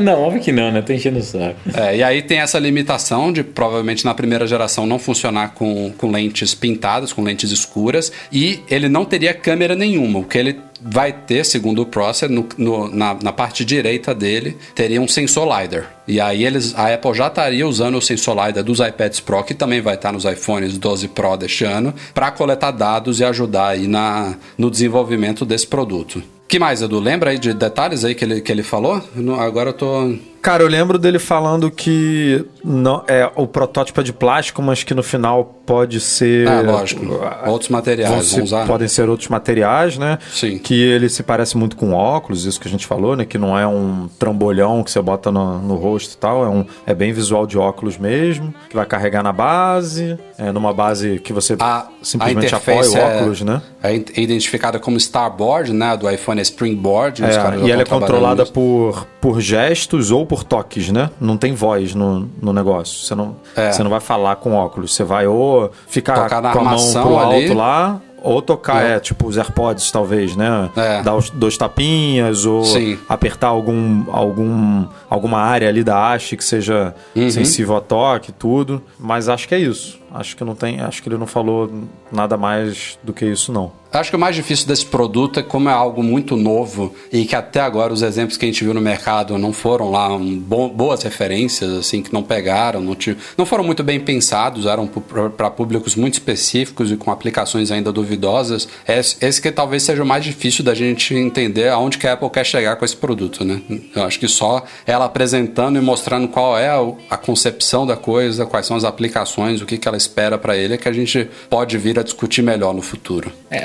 [0.00, 0.82] Não, óbvio que não, né?
[0.82, 1.56] Tô enchendo o saco.
[1.74, 6.10] É, e aí tem essa limitação de provavelmente na primeira geração não funcionar com, com
[6.10, 10.20] lentes pintadas, com lentes escuras, e ele não teria câmera nenhuma.
[10.20, 14.56] O que ele vai ter, segundo o Prosser, no, no, na, na, parte direita dele,
[14.74, 15.90] teria um sensor LiDAR.
[16.06, 19.54] E aí eles, a Apple já estaria usando o sensor LiDAR dos iPads Pro, que
[19.54, 23.86] também vai estar nos iPhones 12 Pro deste ano, para coletar dados e ajudar aí
[23.86, 27.00] na, no desenvolvimento desse produto que mais, Edu?
[27.00, 29.02] Lembra aí de detalhes aí que ele, que ele falou?
[29.38, 34.12] Agora eu tô Cara, eu lembro dele falando que não é o protótipo é de
[34.12, 36.46] plástico, mas que no final pode ser.
[36.46, 37.02] Ah, lógico.
[37.46, 38.32] Outros materiais.
[38.32, 38.66] Vão usar.
[38.66, 40.18] Podem ser outros materiais, né?
[40.30, 40.58] Sim.
[40.58, 43.24] Que ele se parece muito com óculos, isso que a gente falou, né?
[43.24, 46.44] Que não é um trambolhão que você bota no, no rosto e tal.
[46.44, 48.54] É, um, é bem visual de óculos mesmo.
[48.68, 50.18] Que vai carregar na base.
[50.38, 53.62] É numa base que você a, simplesmente a apoia o é óculos, é, né?
[53.82, 55.96] É identificada como Starboard, né?
[55.96, 57.22] Do iPhone Springboard.
[57.22, 57.28] É,
[57.64, 61.10] e ela é controlada por, por gestos ou por por toques, né?
[61.20, 63.06] Não tem voz no, no negócio.
[63.06, 63.70] Você não, é.
[63.70, 64.92] você não vai falar com óculos.
[64.92, 67.54] Você vai ou ficar com a mão pro alto ali.
[67.54, 68.96] lá, ou tocar, é.
[68.96, 70.70] é, tipo os AirPods, talvez, né?
[70.74, 71.02] É.
[71.02, 72.98] Dar os dois tapinhas, ou Sim.
[73.08, 77.30] apertar algum, algum, alguma área ali da haste que seja uhum.
[77.30, 78.82] sensível a toque, tudo.
[78.98, 80.00] Mas acho que é isso.
[80.14, 80.80] Acho que não tem.
[80.80, 81.68] Acho que ele não falou
[82.12, 83.72] nada mais do que isso, não.
[83.92, 87.36] Acho que o mais difícil desse produto é como é algo muito novo e que
[87.36, 90.68] até agora os exemplos que a gente viu no mercado não foram lá um, bo
[90.68, 92.96] boas referências, assim, que não pegaram, não,
[93.38, 94.88] não foram muito bem pensados, eram
[95.36, 98.66] para públicos muito específicos e com aplicações ainda duvidosas.
[98.86, 102.30] Esse, esse que talvez seja o mais difícil da gente entender aonde que a Apple
[102.30, 103.62] quer chegar com esse produto, né?
[103.94, 108.44] Eu acho que só ela apresentando e mostrando qual é a, a concepção da coisa,
[108.44, 111.28] quais são as aplicações, o que, que ela espera para ele, é que a gente
[111.48, 113.32] pode vir a discutir melhor no futuro.
[113.50, 113.64] É,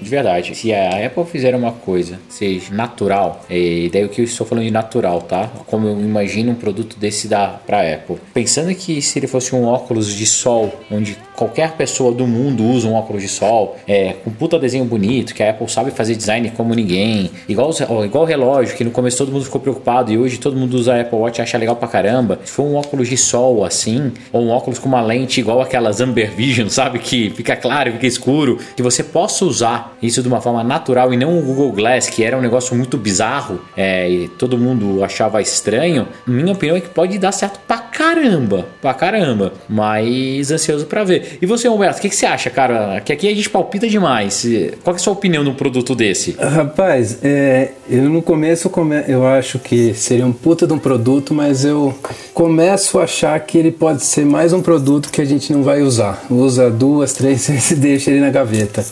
[0.00, 4.24] de verdade, se a Apple fizer uma coisa seja natural, e daí o que eu
[4.24, 5.50] estou falando de natural, tá?
[5.66, 8.16] Como eu imagino um produto desse da para Apple.
[8.32, 12.88] Pensando que se ele fosse um óculos de sol, onde qualquer pessoa do mundo usa
[12.88, 16.50] um óculos de sol, é, com puta desenho bonito, que a Apple sabe fazer design
[16.50, 17.70] como ninguém, igual,
[18.04, 20.94] igual o relógio, que no começo todo mundo ficou preocupado e hoje todo mundo usa
[20.94, 22.40] a Apple Watch e acha legal pra caramba.
[22.44, 26.00] Se for um óculos de sol assim, ou um óculos com uma lente igual aquelas
[26.00, 26.98] Amber Vision, sabe?
[26.98, 31.16] Que fica claro, fica escuro, que você possa usar isso de uma forma natural e
[31.16, 35.40] não o Google Glass, que era um negócio muito bizarro é, e todo mundo achava
[35.40, 41.02] estranho, minha opinião é que pode dar certo pra caramba, pra caramba, mas ansioso para
[41.02, 41.38] ver.
[41.40, 43.00] E você, Humberto, o que, que, você acha, cara?
[43.00, 44.46] Que aqui a gente palpita demais.
[44.84, 46.36] Qual é a sua opinião no produto desse?
[46.38, 48.70] Rapaz, é, eu no começo
[49.08, 51.98] eu acho que seria um puta de um produto, mas eu
[52.34, 55.80] começo a achar que ele pode ser mais um produto que a gente não vai
[55.80, 56.22] usar.
[56.28, 58.84] Usa duas, três vezes e deixa ele na gaveta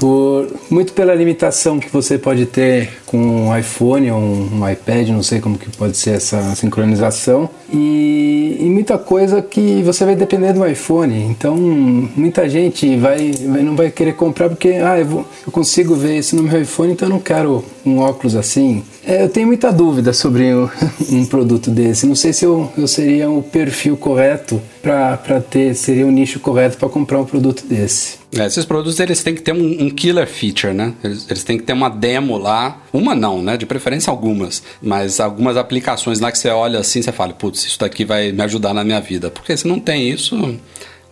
[0.00, 5.08] por muito pela limitação que você pode ter com um iPhone ou um, um iPad,
[5.08, 10.14] não sei como que pode ser essa sincronização e, e, muita coisa que você vai
[10.14, 11.24] depender do iPhone.
[11.24, 15.96] Então muita gente vai, vai não vai querer comprar porque ah eu, vou, eu consigo
[15.96, 18.84] ver isso no meu iPhone, então eu não quero um óculos assim.
[19.04, 20.70] É, eu tenho muita dúvida sobre o,
[21.10, 22.06] um produto desse.
[22.06, 26.76] Não sei se eu, eu seria o perfil correto para ter, seria o nicho correto
[26.76, 28.20] para comprar um produto desse.
[28.32, 30.94] É, esses produtos eles têm que ter um, um killer feature, né?
[31.02, 33.56] Eles, eles, têm que ter uma demo lá, uma não, né?
[33.56, 37.78] De preferência algumas, mas algumas aplicações lá que você olha assim, você fala, putz, isso
[37.78, 39.30] daqui vai me ajudar na minha vida.
[39.30, 40.58] Porque se não tem isso,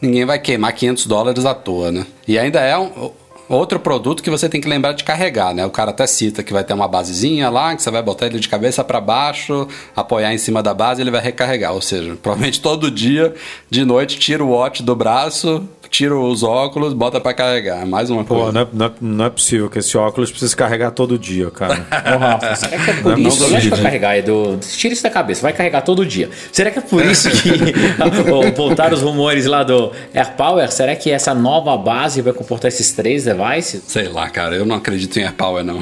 [0.01, 2.07] ninguém vai queimar 500 dólares à toa, né?
[2.27, 3.11] E ainda é um,
[3.49, 5.65] Outro produto que você tem que lembrar de carregar, né?
[5.65, 8.39] O cara até cita que vai ter uma basezinha lá, que você vai botar ele
[8.39, 11.73] de cabeça para baixo, apoiar em cima da base ele vai recarregar.
[11.73, 13.35] Ou seja, provavelmente todo dia,
[13.71, 17.87] de noite, tira o watch do braço, tira os óculos, bota para carregar.
[17.87, 18.47] Mais uma coisa.
[18.47, 21.51] Pô, não é, não, é, não é, possível que esse óculos precise carregar todo dia,
[21.51, 21.87] cara.
[22.15, 23.49] Ô, Rafa, será que é por não isso?
[23.49, 24.59] Não é pra carregar, Edu.
[24.61, 26.31] Tira isso da cabeça, vai carregar todo dia.
[26.53, 27.51] Será que é por isso que
[28.57, 30.71] voltaram os rumores lá do AirPower?
[30.71, 33.83] Será que essa nova base vai comportar esses três devices?
[33.87, 34.55] Sei lá, cara.
[34.55, 35.79] Eu não acredito em AirPower, não.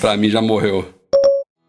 [0.00, 0.98] pra mim já morreu.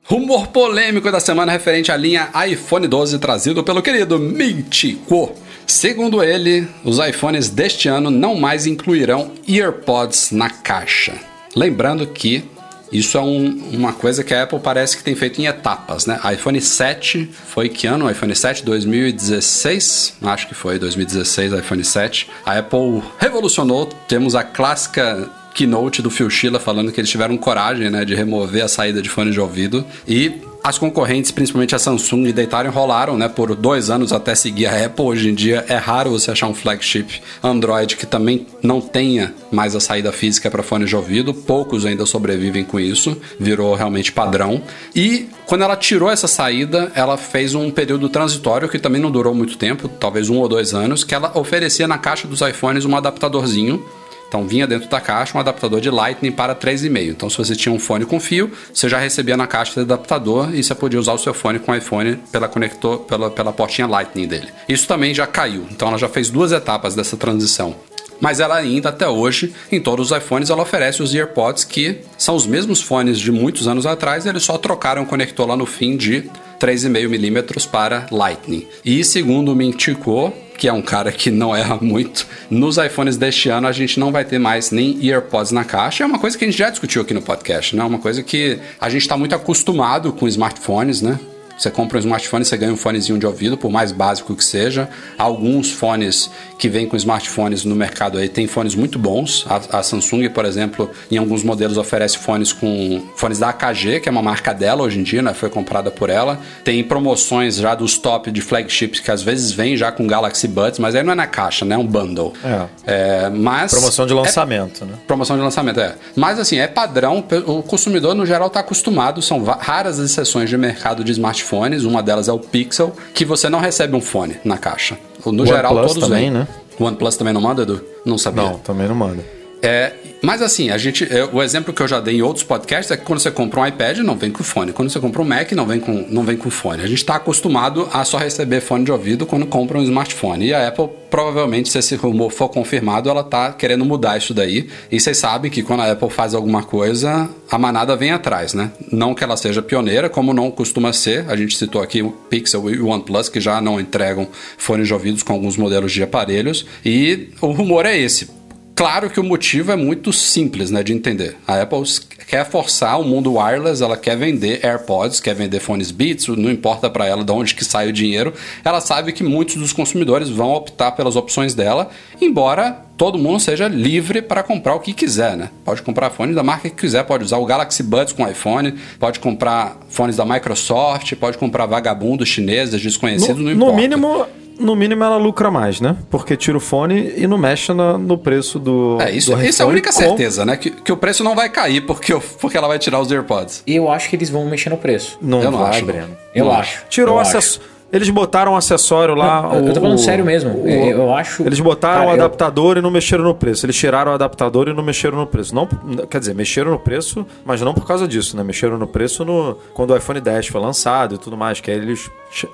[0.10, 5.36] Rumor polêmico da semana referente à linha iPhone 12 trazido pelo querido Mítico.
[5.69, 11.13] Segundo ele, os iPhones deste ano não mais incluirão EarPods na caixa.
[11.55, 12.43] Lembrando que
[12.91, 16.19] Isso é um- uma coisa que a Apple parece que tem feito em etapas, né?
[16.34, 18.10] iPhone 7 foi que ano?
[18.10, 20.15] iPhone 7 2016?
[20.23, 22.27] Acho que foi 2016, iPhone 7.
[22.43, 25.29] A Apple revolucionou, temos a clássica
[25.60, 29.10] keynote do Phil Schiller falando que eles tiveram coragem, né, de remover a saída de
[29.10, 33.89] fone de ouvido e as concorrentes, principalmente a Samsung, deitaram e rolaram, né, por dois
[33.89, 35.06] anos até seguir a Apple.
[35.06, 39.76] Hoje em dia é raro você achar um flagship Android que também não tenha mais
[39.76, 41.34] a saída física para fone de ouvido.
[41.34, 44.62] Poucos ainda sobrevivem com isso, virou realmente padrão.
[44.95, 49.34] E quando ela tirou essa saída, ela fez um período transitório que também não durou
[49.34, 52.95] muito tempo, talvez um ou dois anos, que ela oferecia na caixa dos iPhones um
[52.95, 53.84] adaptadorzinho
[54.29, 57.09] então vinha dentro da caixa um adaptador de Lightning para 3,5.
[57.09, 60.53] Então se você tinha um fone com fio, você já recebia na caixa esse adaptador
[60.53, 63.87] e você podia usar o seu fone com o iPhone pela conector, pela, pela portinha
[63.87, 64.47] Lightning dele.
[64.69, 65.65] Isso também já caiu.
[65.71, 67.75] Então ela já fez duas etapas dessa transição.
[68.21, 72.35] Mas ela ainda até hoje, em todos os iPhones, ela oferece os EarPods que são
[72.35, 75.95] os mesmos fones de muitos anos atrás, eles só trocaram o conector lá no fim
[75.95, 76.29] de
[76.60, 78.67] 3,5mm para Lightning.
[78.84, 83.48] E segundo o Mintico, que é um cara que não erra muito, nos iPhones deste
[83.50, 86.04] ano a gente não vai ter mais nem EarPods na caixa.
[86.04, 87.84] É uma coisa que a gente já discutiu aqui no podcast, né?
[87.84, 91.17] Uma coisa que a gente está muito acostumado com smartphones, né?
[91.60, 94.88] Você compra um smartphone, você ganha um fonezinho de ouvido, por mais básico que seja.
[95.17, 99.45] Alguns fones que vêm com smartphones no mercado aí tem fones muito bons.
[99.50, 104.08] A, a Samsung, por exemplo, em alguns modelos oferece fones com fones da AKG, que
[104.08, 105.34] é uma marca dela hoje em dia, né?
[105.34, 106.39] Foi comprada por ela.
[106.63, 110.80] Tem promoções já dos top de flagships que às vezes vem já com Galaxy Buds,
[110.80, 111.76] mas aí não é na caixa, né?
[111.76, 112.34] É um bundle.
[112.41, 112.67] É.
[112.88, 114.93] É, mas Promoção de é- lançamento, né?
[115.06, 115.95] Promoção de lançamento, é.
[116.15, 120.58] Mas assim, é padrão, o consumidor no geral está acostumado, são raras as exceções de
[120.58, 121.12] mercado de
[121.49, 124.97] smartphones, uma delas é o Pixel, que você não recebe um fone na caixa.
[125.25, 126.39] No geral, OnePlus todos também, vêm.
[126.39, 126.47] né?
[126.79, 127.81] O OnePlus também não manda, Edu?
[128.05, 128.43] Não sabia.
[128.43, 129.23] Não, também não manda.
[129.62, 132.98] É, mas assim, a gente, o exemplo que eu já dei em outros podcasts é
[132.98, 134.74] que quando você compra um iPad, não vem com fone.
[134.74, 136.84] Quando você compra um Mac, não vem com, não vem com fone.
[136.84, 140.48] A gente está acostumado a só receber fone de ouvido quando compra um smartphone.
[140.48, 144.69] E a Apple, provavelmente, se esse rumor for confirmado, ela tá querendo mudar isso daí.
[144.91, 148.72] E vocês sabem que quando a Apple faz alguma coisa, a manada vem atrás, né?
[148.91, 151.26] Não que ela seja pioneira, como não costuma ser.
[151.30, 154.93] A gente citou aqui o Pixel e o OnePlus, que já não entregam fones de
[154.93, 156.65] ouvidos com alguns modelos de aparelhos.
[156.84, 158.38] E o rumor é esse.
[158.79, 161.35] Claro que o motivo é muito simples né, de entender.
[161.45, 161.83] A Apple
[162.25, 166.89] quer forçar o mundo wireless, ela quer vender AirPods, quer vender fones Beats, não importa
[166.89, 168.33] para ela de onde que sai o dinheiro.
[168.63, 171.89] Ela sabe que muitos dos consumidores vão optar pelas opções dela,
[172.21, 175.49] embora todo mundo seja livre para comprar o que quiser, né?
[175.63, 179.19] Pode comprar fone da marca que quiser, pode usar o Galaxy Buds com iPhone, pode
[179.21, 183.75] comprar fones da Microsoft, pode comprar vagabundos chineses desconhecidos, No, não no importa.
[183.81, 184.25] mínimo,
[184.59, 185.95] no mínimo ela lucra mais, né?
[186.09, 188.97] Porque tira o fone e não mexe na- no preço do.
[188.99, 190.57] É, isso, do isso é a única com- certeza, né?
[190.57, 193.63] Que, que o preço não vai cair porque, o- porque ela vai tirar os AirPods.
[193.65, 195.17] E eu acho que eles vão mexer no preço.
[195.21, 195.85] Não, Eu não vai, acho.
[195.85, 196.17] Breno.
[196.35, 196.83] Eu Não acho.
[196.89, 197.38] Tirou eu o acho.
[197.38, 197.78] acessório.
[197.91, 199.41] Eles botaram um acessório lá.
[199.43, 200.63] Não, eu- eu tô o- falando sério mesmo.
[200.63, 203.65] o- Eu- eu acho- Eles botaram Cara, o eu- adaptador e não mexeram no preço.
[203.65, 205.54] Eles tiraram o adaptador e não mexeram no preço.
[205.56, 205.67] Não,
[206.10, 208.43] quer dizer, mexeram no preço, mas não por causa disso, né?
[208.43, 211.78] Mexeram no preço no, quando o iPhone 10 foi lançado e tudo mais, que aí
[211.78, 212.10] eles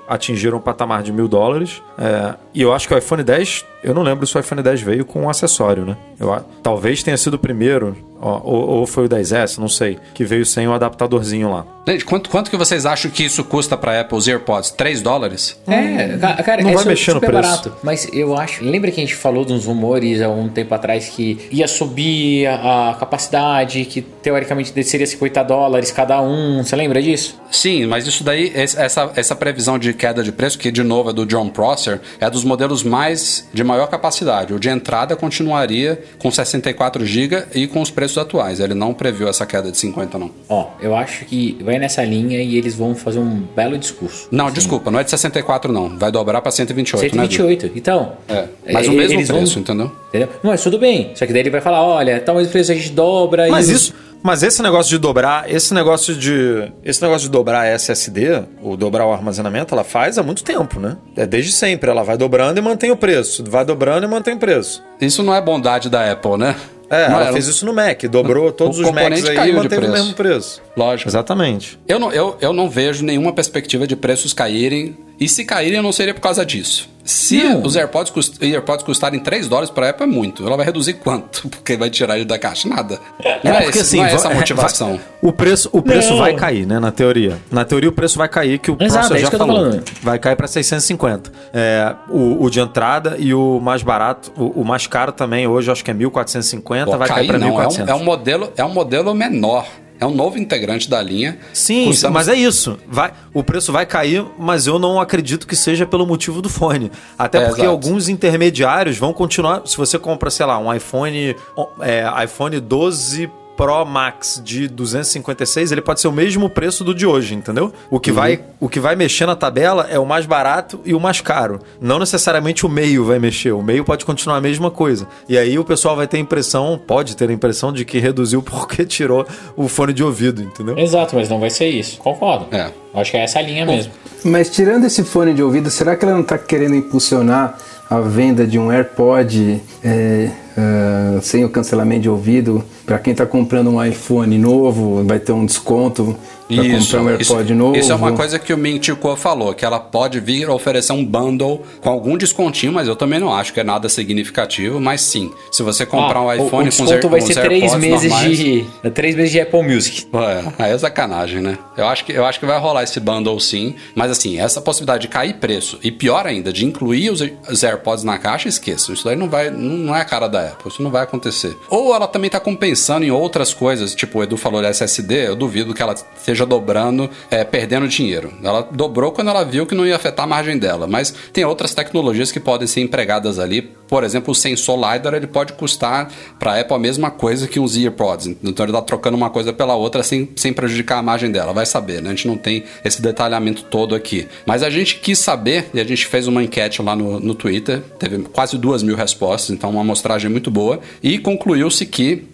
[0.08, 1.82] atingiram um patamar de mil dólares.
[1.98, 4.80] É, e eu acho que o iPhone 10, eu não lembro se o iPhone 10
[4.80, 5.96] veio com um acessório, né?
[6.18, 10.24] Eu, talvez tenha sido o primeiro, ó, ou, ou foi o 10S, não sei, que
[10.24, 11.66] veio sem o adaptadorzinho lá.
[11.86, 14.70] Gente, quanto, quanto que vocês acham que isso custa pra Apple os AirPods?
[14.70, 15.25] 3 dólares?
[15.66, 17.48] É, ca- cara, Não é vai su- mexer no super preço.
[17.48, 17.72] barato.
[17.82, 18.64] Mas eu acho.
[18.64, 22.46] Lembra que a gente falou de uns rumores há um tempo atrás que ia subir
[22.46, 26.62] a, a capacidade, que teoricamente seria 50 dólares cada um?
[26.62, 27.40] Você lembra disso?
[27.50, 31.12] Sim, mas isso daí, essa, essa previsão de queda de preço, que de novo é
[31.12, 34.52] do John Prosser, é dos modelos mais de maior capacidade.
[34.52, 38.60] O de entrada continuaria com 64 GB e com os preços atuais.
[38.60, 40.30] Ele não previu essa queda de 50, não.
[40.48, 44.28] Ó, eu acho que vai nessa linha e eles vão fazer um belo discurso.
[44.30, 45.98] Não, desculpa, não é de 64, não.
[45.98, 47.24] Vai dobrar pra 128, né?
[47.24, 47.32] Edu?
[47.32, 47.78] 128.
[47.78, 48.12] Então.
[48.28, 49.90] É, mas o e- mesmo eles vão- preço, entendeu?
[50.08, 50.28] Entendeu?
[50.42, 51.12] Não, mas tudo bem.
[51.14, 53.72] Só que daí ele vai falar: olha, tal mais preço a gente dobra Mas e.
[53.74, 58.42] isso, mas esse negócio de dobrar, esse negócio de, esse negócio de dobrar a SSD,
[58.62, 60.96] ou dobrar o armazenamento, ela faz há muito tempo, né?
[61.16, 64.38] É desde sempre, ela vai dobrando e mantém o preço, vai dobrando e mantém o
[64.38, 64.82] preço.
[65.00, 66.56] Isso não é bondade da Apple, né?
[66.88, 69.54] É, Não ela fez isso no Mac, dobrou todos o os Macs aí e caiu
[69.54, 70.62] de manteve o mesmo preço.
[70.76, 71.08] Lógico.
[71.08, 71.78] Exatamente.
[71.88, 74.96] Eu não, eu, eu não vejo nenhuma perspectiva de preços caírem.
[75.18, 76.88] E se caírem, não seria por causa disso.
[77.04, 77.62] Se Não.
[77.62, 80.44] os AirPods, cust, AirPods custarem 3 dólares para a Apple, é muito.
[80.44, 81.46] Ela vai reduzir quanto?
[81.48, 82.68] Porque vai tirar ele da caixa?
[82.68, 82.98] Nada.
[83.44, 84.88] Não é, esse, não é essa motivação.
[84.96, 86.18] vai- o preço, o preço Não.
[86.18, 86.80] vai cair, né?
[86.80, 87.38] Na teoria.
[87.48, 89.80] Na teoria, o preço vai cair, que o Exato, é já que falou.
[90.02, 91.30] Vai cair para 650.
[91.54, 95.70] É, o, o de entrada e o mais barato, o, o mais caro também, hoje
[95.70, 97.88] acho que é 1450, Pô, vai cair cair para não, é um, 1400.
[97.88, 99.64] é um modelo, é um modelo menor.
[99.98, 101.38] É um novo integrante da linha.
[101.52, 102.78] Sim, Custamos- mas é isso.
[102.86, 106.90] Vai, o preço vai cair, mas eu não acredito que seja pelo motivo do fone.
[107.18, 107.70] Até É, porque exato.
[107.70, 109.62] alguns intermediários vão continuar.
[109.66, 111.34] Se você compra, sei lá, um iPhone,
[111.80, 117.06] é, iPhone 12 Pro Max de 256, ele pode ser o mesmo preço do de
[117.06, 117.72] hoje, entendeu?
[117.90, 121.00] O que, vai, o que vai mexer na tabela é o mais barato e o
[121.00, 121.60] mais caro.
[121.80, 123.52] Não necessariamente o meio vai mexer.
[123.52, 125.08] O meio pode continuar a mesma coisa.
[125.28, 128.42] E aí o pessoal vai ter a impressão, pode ter a impressão de que reduziu
[128.44, 130.78] porque tirou o fone de ouvido, entendeu?
[130.78, 131.98] Exato, mas não vai ser isso.
[131.98, 132.54] Concordo.
[132.54, 132.70] É.
[132.94, 133.92] Acho que é essa a linha mesmo.
[134.24, 138.46] Mas tirando esse fone de ouvido, será que ela não está querendo impulsionar a venda
[138.46, 142.64] de um AirPod é, ah, sem o cancelamento de ouvido?
[142.84, 146.16] Para quem está comprando um iPhone novo, vai ter um desconto
[146.48, 147.76] para comprar um AirPod isso, novo?
[147.76, 151.62] Isso é uma coisa que o Mintico falou, que ela pode vir oferecer um bundle
[151.80, 154.80] com algum descontinho, mas eu também não acho que é nada significativo.
[154.80, 157.26] Mas sim, se você comprar Ah, um o- iPhone o com os, desconto vai com
[157.26, 160.06] ser três meses normais, de é três meses de Apple Music.
[160.12, 161.58] Ué, aí é sacanagem, né?
[161.76, 165.02] Eu acho, que, eu acho que vai rolar esse bundle sim, mas assim, essa possibilidade
[165.02, 167.20] de cair preço e pior ainda, de incluir os,
[167.50, 168.94] os AirPods na caixa, esqueçam.
[168.94, 171.56] Isso daí não vai, não, não é a cara da Apple, isso não vai acontecer.
[171.68, 175.36] Ou ela também tá compensando em outras coisas, tipo o Edu falou de SSD, eu
[175.36, 178.32] duvido que ela esteja dobrando, é, perdendo dinheiro.
[178.42, 181.74] Ela dobrou quando ela viu que não ia afetar a margem dela, mas tem outras
[181.74, 183.62] tecnologias que podem ser empregadas ali.
[183.88, 187.60] Por exemplo, o sensor LiDAR, ele pode custar para a Apple a mesma coisa que
[187.60, 188.36] uns AirPods.
[188.42, 191.52] Então ele tá trocando uma coisa pela outra sem, sem prejudicar a margem dela.
[191.52, 192.10] Vai saber, né?
[192.10, 194.26] A gente não tem esse detalhamento todo aqui.
[194.44, 197.80] Mas a gente quis saber, e a gente fez uma enquete lá no, no Twitter,
[197.98, 202.24] teve quase duas mil respostas, então uma amostragem muito boa, e concluiu-se que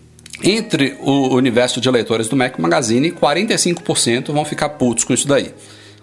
[0.43, 5.53] entre o universo de leitores do Mac Magazine, 45% vão ficar putos com isso daí.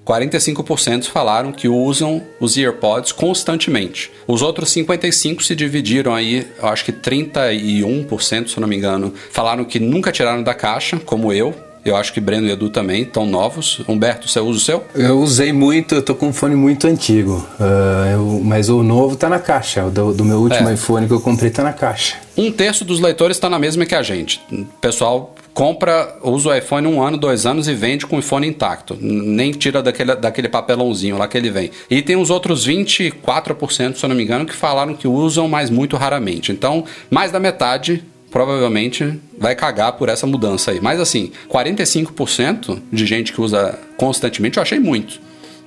[0.05, 4.11] 45% falaram que usam os AirPods constantemente.
[4.25, 9.63] Os outros 55% se dividiram aí, eu acho que 31%, se não me engano, falaram
[9.63, 11.53] que nunca tiraram da caixa, como eu.
[11.85, 13.81] Eu acho que Breno e Edu também estão novos.
[13.87, 14.83] Humberto, você usa o seu?
[14.93, 19.15] Eu usei muito, eu tô com um fone muito antigo, ah, eu- mas o novo
[19.15, 19.85] tá na caixa.
[19.85, 20.73] O do, do meu último É.
[20.73, 22.17] iPhone que eu comprei tá na caixa.
[22.37, 24.41] Um terço dos leitores está na mesma que a gente.
[24.51, 28.47] O pessoal compra, usa o iPhone um ano, dois anos e vende com o iPhone
[28.47, 28.97] intacto.
[29.01, 31.71] Nem tira daquele, daquele papelãozinho lá que ele vem.
[31.89, 35.69] E tem os outros 24%, se eu não me engano, que falaram que usam, mas
[35.69, 36.51] muito raramente.
[36.51, 40.79] Então, mais da metade provavelmente vai cagar por essa mudança aí.
[40.81, 45.19] Mas assim, 45% de gente que usa constantemente, eu achei muito.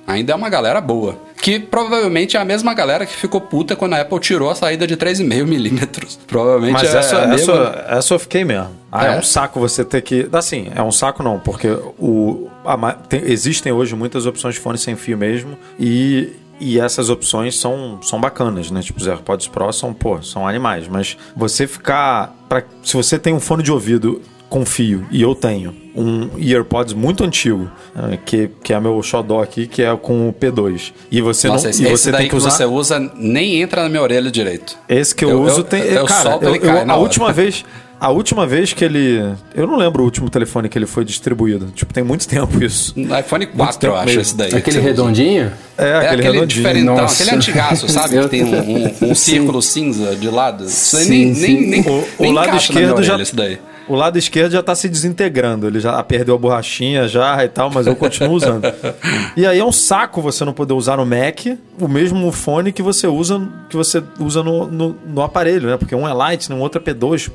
[0.05, 1.17] Ainda é uma galera boa.
[1.41, 4.85] Que provavelmente é a mesma galera que ficou puta quando a Apple tirou a saída
[4.85, 6.19] de 3,5 milímetros.
[6.27, 7.53] Provavelmente Mas é essa, a mesma...
[7.53, 8.69] essa, essa eu fiquei mesmo.
[8.91, 9.15] Ah, é?
[9.15, 9.19] É?
[9.19, 10.27] um saco você ter que.
[10.31, 14.77] Assim, é um saco não, porque o, a tem- existem hoje muitas opções de fone
[14.77, 15.57] sem fio mesmo.
[15.79, 16.31] E,
[16.63, 18.81] e essas opções são, são bacanas, né?
[18.81, 20.87] Tipo, os AirPods Pro são, pô, são animais.
[20.87, 22.35] Mas você ficar.
[22.47, 26.93] Pra, se você tem um fone de ouvido com fio, e eu tenho, um AirPods
[26.93, 30.93] muito antigo, eh, que, que é meu xodó aqui, que é com o P2.
[31.09, 31.69] E você Nossa, não.
[31.71, 32.51] esse, e esse você daí tem que usar.
[32.51, 34.77] você usa nem entra na minha orelha direito.
[34.87, 35.81] Esse que eu, Eu- uso eu- tem.
[35.81, 36.95] eu cara, eu- a hora.
[36.97, 37.65] última vez.
[38.03, 39.23] A última vez que ele.
[39.55, 41.67] Eu não lembro o último telefone que ele foi distribuído.
[41.73, 42.91] Tipo, tem muito tempo isso.
[42.97, 44.21] No iPhone 4, eu acho, mesmo.
[44.21, 44.53] esse daí.
[44.53, 44.87] Aquele usa.
[44.89, 45.51] redondinho?
[45.77, 46.47] É, É aquele, redondinho.
[46.47, 47.23] diferentão, Nossa.
[47.23, 48.19] aquele antigaço, sabe?
[48.21, 48.59] Que tem um,
[49.07, 50.65] um- um círculo cinza de lado.
[50.65, 51.53] Isso aí Sim, nem, sim.
[51.61, 53.13] nem, nem, O, o nem lado na minha esquerdo já.
[53.13, 53.57] orelha, Isso daí.
[53.85, 55.67] O lado esquerdo já tá se desintegrando.
[55.67, 58.63] Ele já perdeu a borrachinha já e tal, mas eu continuo usando.
[59.35, 61.45] e aí é um saco você não poder usar no Mac
[61.77, 65.75] o mesmo fone que você usa que você usa no, no, no aparelho, né?
[65.75, 67.29] Porque um é Lightning, o outro é P2.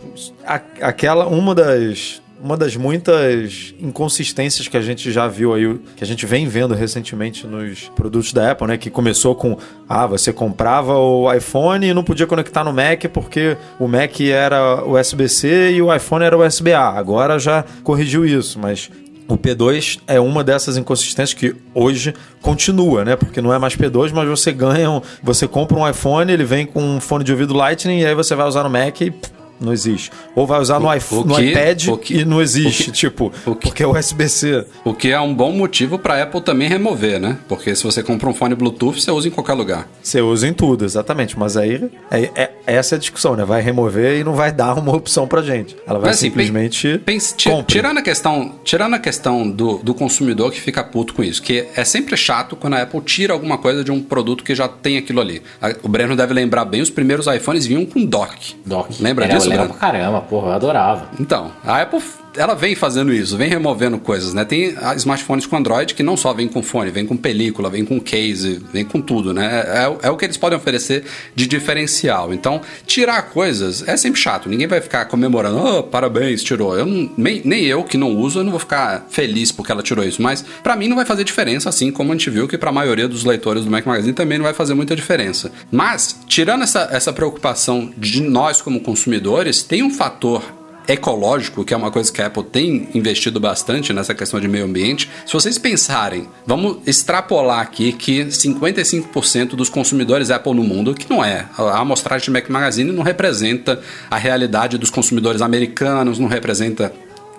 [0.47, 6.05] A- aquela, uma das uma das muitas inconsistências que a gente já viu aí, que
[6.05, 8.77] a gente vem vendo recentemente nos produtos da Apple, né?
[8.79, 9.57] Que começou com,
[9.89, 14.85] ah, você comprava o iPhone e não podia conectar no Mac porque o Mac era
[14.85, 16.91] USB-C e o iPhone era USB-A.
[16.91, 18.89] Agora já corrigiu isso, mas
[19.27, 23.17] o P2 é uma dessas inconsistências que hoje continua, né?
[23.17, 26.65] Porque não é mais P2, mas você ganha, um- você compra um iPhone, ele vem
[26.65, 29.33] com um fone de ouvido Lightning e aí você vai usar no Mac e pff,
[29.61, 30.11] não existe.
[30.35, 33.33] Ou vai usar no, iPhone, no iPad o que- e não existe, o que- tipo,
[33.47, 34.65] o que- porque é USB-C.
[34.85, 37.39] O que é um bom motivo para Apple também remover, né?
[37.49, 39.89] Porque se você compra um fone Bluetooth, você usa em qualquer lugar.
[40.03, 41.39] Você usa em tudo, exatamente.
[41.39, 43.45] Mas aí é, é- essa é a discussão, né?
[43.45, 45.77] Vai remover e não vai dar uma opção pra gente.
[45.87, 46.99] Ela vai Mas, assim, simplesmente.
[47.05, 47.35] Pense-
[47.67, 51.67] tirando a questão, tirando a questão do, do consumidor que fica puto com isso, que
[51.75, 54.97] é sempre chato quando a Apple tira alguma coisa de um produto que já tem
[54.99, 55.43] aquilo ali.
[55.61, 58.57] A- O Breno deve lembrar bem, os primeiros iPhones vinham com dock.
[58.65, 58.91] Doc.
[59.01, 59.69] Lembra Era, disso, Breno?
[59.69, 61.03] pra caramba, porra, eu adorava.
[61.19, 62.01] Então, a Apple
[62.37, 64.45] ela vem fazendo isso, vem removendo coisas, né?
[64.45, 67.85] Tem ah, smartphones com Android que não só vem com fone, vem com película, vem
[67.85, 69.65] com case, vem com tudo, né?
[69.67, 71.05] É, é o que eles podem oferecer
[71.35, 72.33] de diferencial.
[72.33, 74.49] Então, tirar coisas é sempre chato.
[74.49, 76.77] Ninguém vai ficar comemorando, oh, parabéns, tirou.
[76.77, 79.83] Eu não, nem, nem eu que não uso, eu não vou ficar feliz porque ela
[79.83, 80.23] tirou isso.
[80.23, 82.73] Mas para mim não vai fazer diferença, assim como a gente viu que para a
[82.73, 85.51] maioria dos leitores do Mac Magazine também não vai fazer muita diferença.
[85.71, 90.58] Mas, tirando essa, essa preocupação de nós como consumidores, tem um fator
[90.89, 94.65] ecológico, que é uma coisa que a Apple tem investido bastante nessa questão de meio
[94.65, 95.09] ambiente.
[95.27, 101.23] Se vocês pensarem, vamos extrapolar aqui que 55% dos consumidores Apple no mundo, que não
[101.23, 103.81] é, a amostragem de Mac Magazine não representa
[104.11, 106.93] a realidade dos consumidores americanos, não representa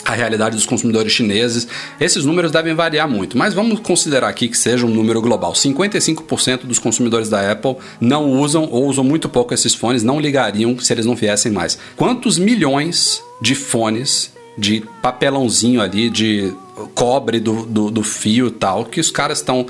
[0.09, 1.67] a realidade dos consumidores chineses.
[2.01, 5.53] Esses números devem variar muito, mas vamos considerar aqui que seja um número global.
[5.53, 10.77] 55% dos consumidores da Apple não usam ou usam muito pouco esses fones, não ligariam
[10.79, 11.77] se eles não viessem mais.
[11.95, 16.53] Quantos milhões de fones de papelãozinho ali, de
[16.93, 19.65] cobre do, do, do fio e tal, que os caras estão,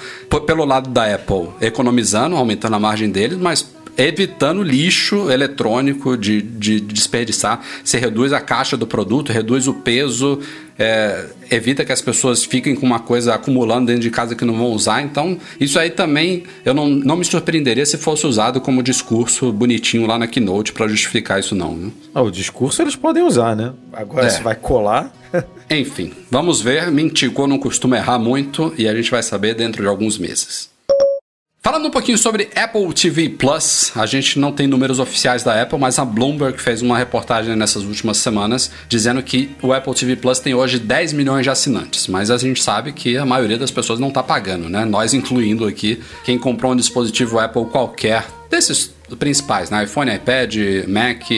[0.48, 3.68] pelo lado da Apple, economizando, aumentando a margem deles, mas
[3.98, 7.62] evitando lixo eletrônico de, de, de desperdiçar.
[7.84, 10.40] Você reduz a caixa do produto, reduz o peso,
[10.78, 14.56] é, evita que as pessoas fiquem com uma coisa acumulando dentro de casa que não
[14.56, 15.02] vão usar.
[15.02, 20.08] Então, isso aí também eu não, não me surpreenderia se fosse usado como discurso bonitinho
[20.08, 21.76] lá na Keynote para justificar isso, não.
[21.76, 21.92] Né?
[22.16, 23.74] Ah, o discurso eles podem usar, né?
[23.92, 24.30] Agora, é.
[24.30, 25.14] se vai colar.
[25.70, 26.90] Enfim, vamos ver.
[26.90, 30.70] Mintico não costuma errar muito e a gente vai saber dentro de alguns meses.
[31.70, 35.78] Falando um pouquinho sobre Apple TV Plus, a gente não tem números oficiais da Apple,
[35.78, 40.40] mas a Bloomberg fez uma reportagem nessas últimas semanas dizendo que o Apple TV Plus
[40.40, 44.00] tem hoje 10 milhões de assinantes, mas a gente sabe que a maioria das pessoas
[44.00, 44.84] não está pagando, né?
[44.84, 49.84] Nós incluindo aqui quem comprou um dispositivo Apple qualquer desses principais, né?
[49.84, 50.56] iPhone, iPad,
[50.88, 51.30] Mac,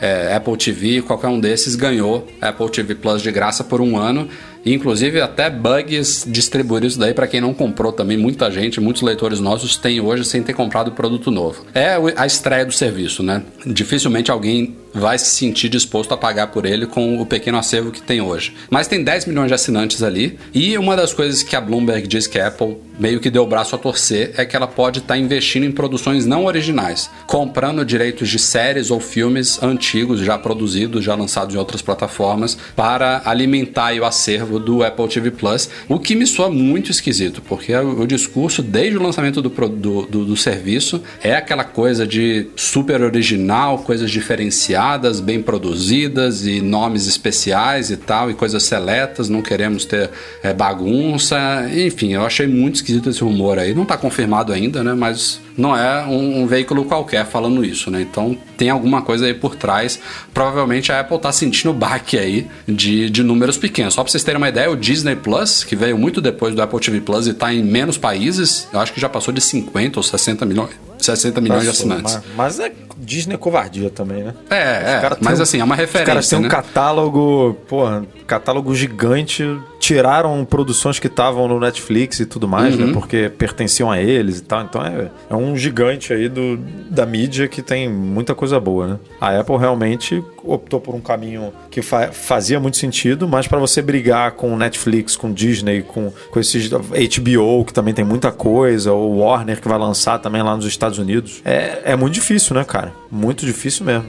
[0.00, 4.28] é, Apple TV, qualquer um desses ganhou Apple TV Plus de graça por um ano
[4.64, 8.16] Inclusive até bugs distribuídos daí para quem não comprou também.
[8.16, 11.66] Muita gente, muitos leitores nossos têm hoje sem ter comprado produto novo.
[11.74, 13.42] É a estreia do serviço, né?
[13.66, 18.02] Dificilmente alguém vai se sentir disposto a pagar por ele com o pequeno acervo que
[18.02, 18.54] tem hoje.
[18.70, 22.26] Mas tem 10 milhões de assinantes ali, e uma das coisas que a Bloomberg diz
[22.26, 25.14] que a Apple meio que deu o braço a torcer é que ela pode estar
[25.14, 31.02] tá investindo em produções não originais, comprando direitos de séries ou filmes antigos já produzidos,
[31.02, 36.14] já lançados em outras plataformas, para alimentar o acervo do Apple TV Plus, o que
[36.14, 41.02] me soa muito esquisito, porque o discurso desde o lançamento do, do, do, do serviço
[41.22, 48.30] é aquela coisa de super original, coisas diferenciadas bem produzidas e nomes especiais e tal,
[48.30, 50.10] e coisas seletas, não queremos ter
[50.42, 51.38] é, bagunça.
[51.74, 53.74] Enfim, eu achei muito esquisito esse rumor aí.
[53.74, 54.94] Não está confirmado ainda, né?
[54.94, 58.02] Mas não é um, um, veículo qualquer falando isso, né?
[58.02, 59.98] Então tem alguma coisa aí por trás.
[60.32, 63.94] Provavelmente a Apple está sentindo o baque aí de, de números pequenos.
[63.94, 66.80] Só para vocês terem uma ideia, o Disney Plus, que veio muito depois do Apple
[66.80, 70.02] TV Plus e está em menos países, eu acho que já passou de 50 ou
[70.02, 70.91] 60 milhões.
[71.06, 72.14] 60 milhões Passou, de assinantes.
[72.36, 72.72] Mas, mas é
[73.02, 74.34] Disney é covardia também, né?
[74.50, 76.02] É, é mas um, assim, é uma referência.
[76.02, 76.46] Os caras têm né?
[76.46, 79.44] um catálogo, porra, catálogo gigante.
[79.80, 82.82] Tiraram produções que estavam no Netflix e tudo mais, né?
[82.82, 82.88] uhum.
[82.88, 82.94] né?
[82.94, 84.62] Porque pertenciam a eles e tal.
[84.62, 86.56] Então é, é um gigante aí do,
[86.88, 88.98] da mídia que tem muita coisa boa, né?
[89.20, 93.80] A Apple realmente optou por um caminho que fa fazia muito sentido, mas para você
[93.82, 99.18] brigar com Netflix, com Disney, com, com esses HBO, que também tem muita coisa, ou
[99.18, 102.92] Warner, que vai lançar também lá nos Estados Unidos, é, é muito difícil, né, cara?
[103.10, 104.06] Muito difícil mesmo.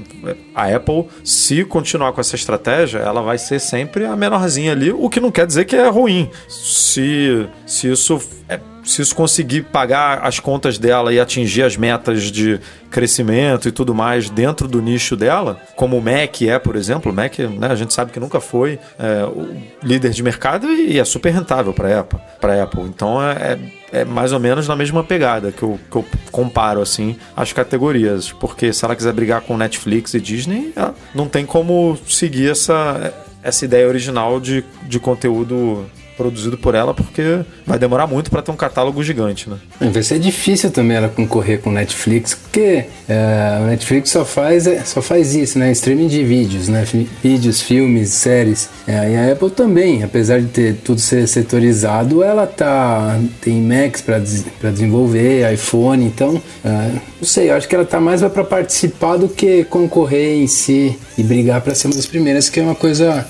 [0.54, 5.10] A Apple, se continuar com essa estratégia, ela vai ser sempre a menorzinha ali, o
[5.10, 6.30] que não quer dizer que é ruim.
[6.48, 12.24] Se, se isso é se isso conseguir pagar as contas dela e atingir as metas
[12.24, 12.60] de
[12.92, 17.16] crescimento e tudo mais dentro do nicho dela, como o Mac é, por exemplo, o
[17.16, 21.06] Mac, né, a gente sabe que nunca foi é, o líder de mercado e é
[21.06, 22.84] super rentável para Apple, para Apple.
[22.84, 23.58] Então é,
[23.92, 27.52] é, é, mais ou menos na mesma pegada que eu, que eu comparo assim as
[27.54, 30.74] categorias, porque se ela quiser brigar com Netflix e Disney,
[31.16, 33.14] não tem como seguir essa
[33.44, 35.86] essa ideia original de, de conteúdo
[36.16, 39.58] produzido por ela, porque vai demorar muito para ter um catálogo gigante, né?
[39.80, 44.84] Vai ser difícil também ela concorrer com Netflix, porque é, o Netflix só faz, é,
[44.84, 45.72] só faz isso, né?
[45.72, 46.86] Streaming de vídeos, né?
[47.22, 48.70] Vídeos, filmes, séries.
[48.88, 54.02] É, e a Apple também, apesar de ter tudo ser setorizado, ela tá tem Macs
[54.02, 58.44] para des, desenvolver, iPhone, então é, não sei, eu acho que ela tá mais para
[58.44, 62.64] participar do que concorrer em si e brigar para ser uma das primeiras, que é
[62.64, 63.26] uma coisa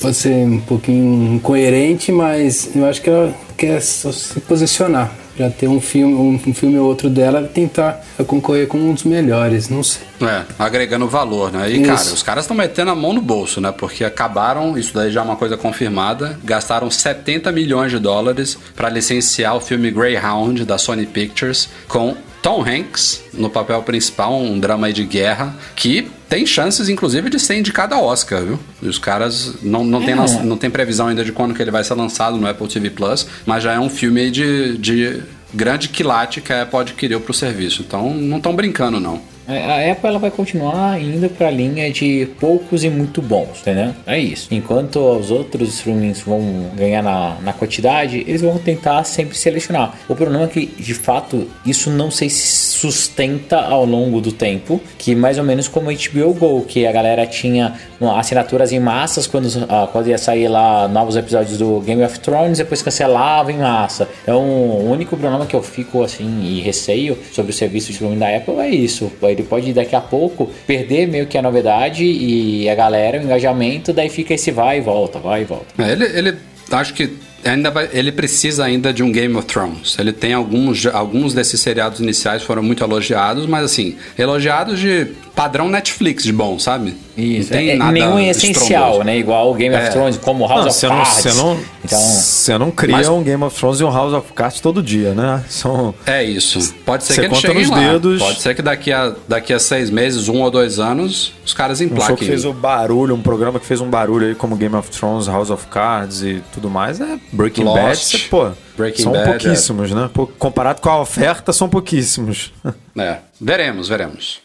[0.00, 5.68] pode ser um pouquinho incoerente, mas eu acho que ela quer se posicionar já ter
[5.68, 9.70] um filme, um, um filme ou outro dela e tentar concorrer com um dos melhores,
[9.70, 10.02] não sei.
[10.20, 11.70] É, agregando valor, né?
[11.70, 11.86] E, Isso.
[11.86, 13.72] cara, os caras estão metendo a mão no bolso, né?
[13.72, 18.90] Porque acabaram, isso daí já é uma coisa confirmada, gastaram 70 milhões de dólares para
[18.90, 24.92] licenciar o filme Greyhound da Sony Pictures com Tom Hanks no papel principal, um drama
[24.92, 28.58] de guerra, que tem chances, inclusive, de ser indicado a Oscar, viu?
[28.80, 30.16] E os caras não, não, tem, É.
[30.16, 32.90] lança- não tem previsão ainda de quando que ele vai ser lançado no Apple TV
[32.90, 35.22] Plus, mas já é um filme de, de
[35.52, 37.82] grande quilate que a Apple adquiriu pro serviço.
[37.86, 39.20] Então não estão brincando, não.
[39.50, 43.94] A Apple ela vai continuar indo pra linha de poucos e muito bons, entendeu?
[44.06, 44.48] É isso.
[44.50, 49.94] Enquanto os outros streamings vão ganhar na, na quantidade, eles vão tentar sempre selecionar.
[50.08, 55.14] O problema é que, de fato, isso não se sustenta ao longo do tempo, que
[55.14, 57.74] mais ou menos como o HBO Go, que a galera tinha
[58.16, 62.58] assinaturas em massas quando, ah, quando ia sair lá novos episódios do Game of Thrones,
[62.58, 64.08] depois cancelava em massa.
[64.22, 68.18] Então, o único problema que eu fico assim e receio sobre o serviço de streaming
[68.18, 69.10] da Apple é isso.
[69.40, 73.92] Ele pode daqui a pouco perder meio que a novidade e a galera, o engajamento,
[73.92, 75.66] daí fica esse vai e volta, vai e volta.
[75.78, 76.36] É, ele, ele
[76.70, 77.10] acho que
[77.44, 79.96] ainda vai, ele precisa ainda de um Game of Thrones.
[79.98, 85.68] Ele tem alguns, alguns desses seriados iniciais foram muito elogiados, mas assim, elogiados de padrão
[85.68, 86.94] Netflix de bom, sabe?
[87.40, 89.16] Não tem é, nada nenhum é essencial, né?
[89.18, 89.88] Igual o Game of É.
[89.90, 91.12] Thrones, como House Não, of Cards.
[91.22, 94.32] você não, Então, você não cria Mas- um Game of Thrones e um House of
[94.32, 95.44] Cards todo dia, né?
[95.48, 96.74] São É isso.
[96.84, 97.78] Pode ser que eles cheguem lá.
[97.78, 98.18] dedos.
[98.20, 101.80] Pode ser que daqui a, daqui a seis meses, um ou dois anos, os caras
[101.80, 102.28] um show que emplaquem.
[102.28, 105.50] fez o barulho, um programa que fez um barulho aí como Game of Thrones, House
[105.50, 108.28] of Cards e tudo mais, é Breaking Lost, Bad.
[108.28, 110.10] Pô, Breaking são Bad, pouquíssimos, né?
[110.12, 112.52] Pô, comparado com a oferta, são pouquíssimos.
[112.98, 114.40] É, veremos, veremos.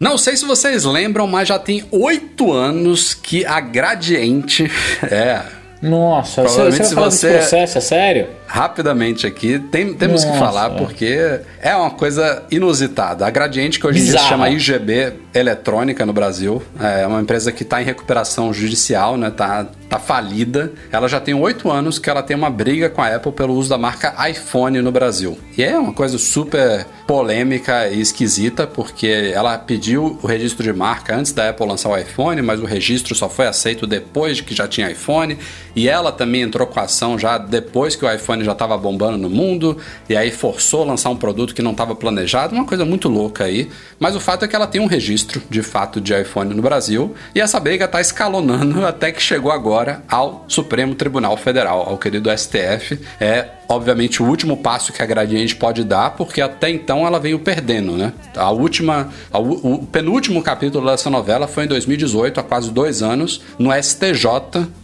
[0.00, 4.68] Não sei se vocês lembram, mas já tem oito anos que a Gradiente.
[5.04, 5.42] É,
[5.82, 8.26] nossa, você, Provavelmente você se você- desse processo, é sério?
[8.46, 10.38] rapidamente aqui, tem- temos que Nossa.
[10.40, 13.26] falar porque é uma coisa inusitada.
[13.26, 17.52] A Gradiente, que hoje em dia se chama IGB Eletrônica no Brasil, é uma empresa
[17.52, 19.30] que está em recuperação judicial, né?
[19.30, 20.72] Tá, tá falida.
[20.90, 23.68] Ela já tem oito anos que ela tem uma briga com a Apple pelo uso
[23.68, 25.38] da marca iPhone no Brasil.
[25.56, 31.14] E é uma coisa super polêmica e esquisita, porque ela pediu o registro de marca
[31.14, 34.54] antes da Apple lançar o iPhone, mas o registro só foi aceito depois de que
[34.54, 35.38] já tinha iPhone.
[35.76, 39.18] E ela também entrou com a ação já depois que o iPhone já estava bombando
[39.18, 39.76] no mundo,
[40.08, 43.70] e aí forçou lançar um produto que não estava planejado, uma coisa muito louca aí.
[43.98, 47.14] Mas o fato é que ela tem um registro de fato de iPhone no Brasil,
[47.34, 52.30] e essa briga está escalonando até que chegou agora ao Supremo Tribunal Federal, ao querido
[52.36, 53.00] STF.
[53.20, 57.38] É obviamente o último passo que a Gradiente pode dar, porque até então ela veio
[57.38, 58.12] perdendo, né?
[58.36, 63.40] A última, a o penúltimo capítulo dessa novela foi em 2018, há quase dois anos,
[63.58, 64.26] no STJ,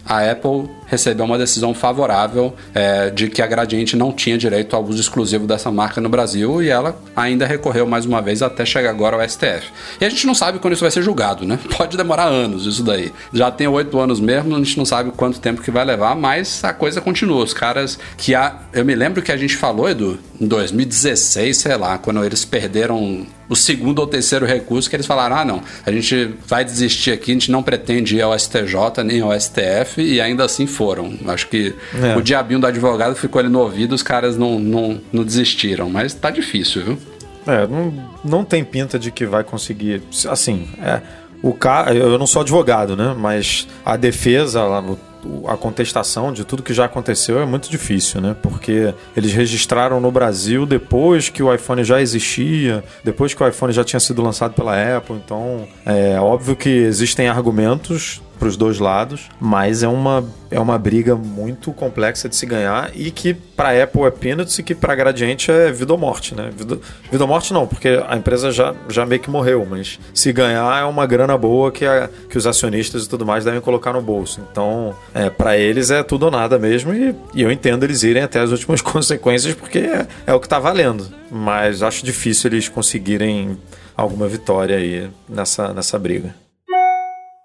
[0.05, 4.85] a Apple recebeu uma decisão favorável é, de que a Gradiente não tinha direito ao
[4.85, 8.91] uso exclusivo dessa marca no Brasil e ela ainda recorreu mais uma vez até chegar
[8.91, 9.71] agora ao STF.
[10.01, 11.61] E a gente não sabe quando isso vai ser julgado, né?
[11.79, 13.13] Pode demorar anos isso daí.
[13.33, 16.65] Já tem oito anos mesmo, a gente não sabe quanto tempo que vai levar, mas
[16.65, 17.45] a coisa continua.
[17.45, 21.77] Os caras que a, eu me lembro que a gente falou, Edu, em 2016, sei
[21.77, 25.91] lá, quando eles perderam o segundo ou terceiro recurso, que eles falaram: ah, não, a
[25.91, 30.21] gente vai desistir aqui, a gente não pretende ir ao STJ nem ao STF, e
[30.21, 31.13] ainda assim foram.
[31.27, 32.17] Acho que É.
[32.17, 36.15] o diabinho do advogado ficou ali no ouvido, os caras não, não, não desistiram, mas
[36.15, 36.99] tá difícil, viu?
[37.47, 37.93] É, não,
[38.25, 40.03] não tem pinta de que vai conseguir.
[40.29, 41.01] Assim, é,
[41.43, 43.15] o cara, eu não sou advogado, né?
[43.19, 45.01] Mas a defesa, lá no-
[45.47, 48.37] a contestação de tudo que já aconteceu é muito difícil, né?
[48.43, 53.73] Porque eles registraram no Brasil depois que o iPhone já existia, depois que o iPhone
[53.73, 55.17] já tinha sido lançado pela Apple.
[55.17, 60.79] Então, é óbvio que existem argumentos para os dois lados, mas é uma, é uma
[60.79, 64.95] briga muito complexa de se ganhar e que para Apple é peanuts e que para
[64.95, 66.51] Gradiente é vida ou morte, né?
[66.57, 66.79] Vida,
[67.11, 70.81] vida ou morte não, porque a empresa já, já meio que morreu, mas se ganhar
[70.81, 74.01] é uma grana boa que, a, que os acionistas e tudo mais devem colocar no
[74.01, 74.41] bolso.
[74.51, 78.23] Então, é, para eles é tudo ou nada mesmo e, e eu entendo eles irem
[78.23, 82.71] até as últimas consequências porque é, é o que tá valendo, mas acho difícil eles
[82.71, 83.59] conseguirem
[83.95, 86.35] alguma vitória aí nessa, nessa briga.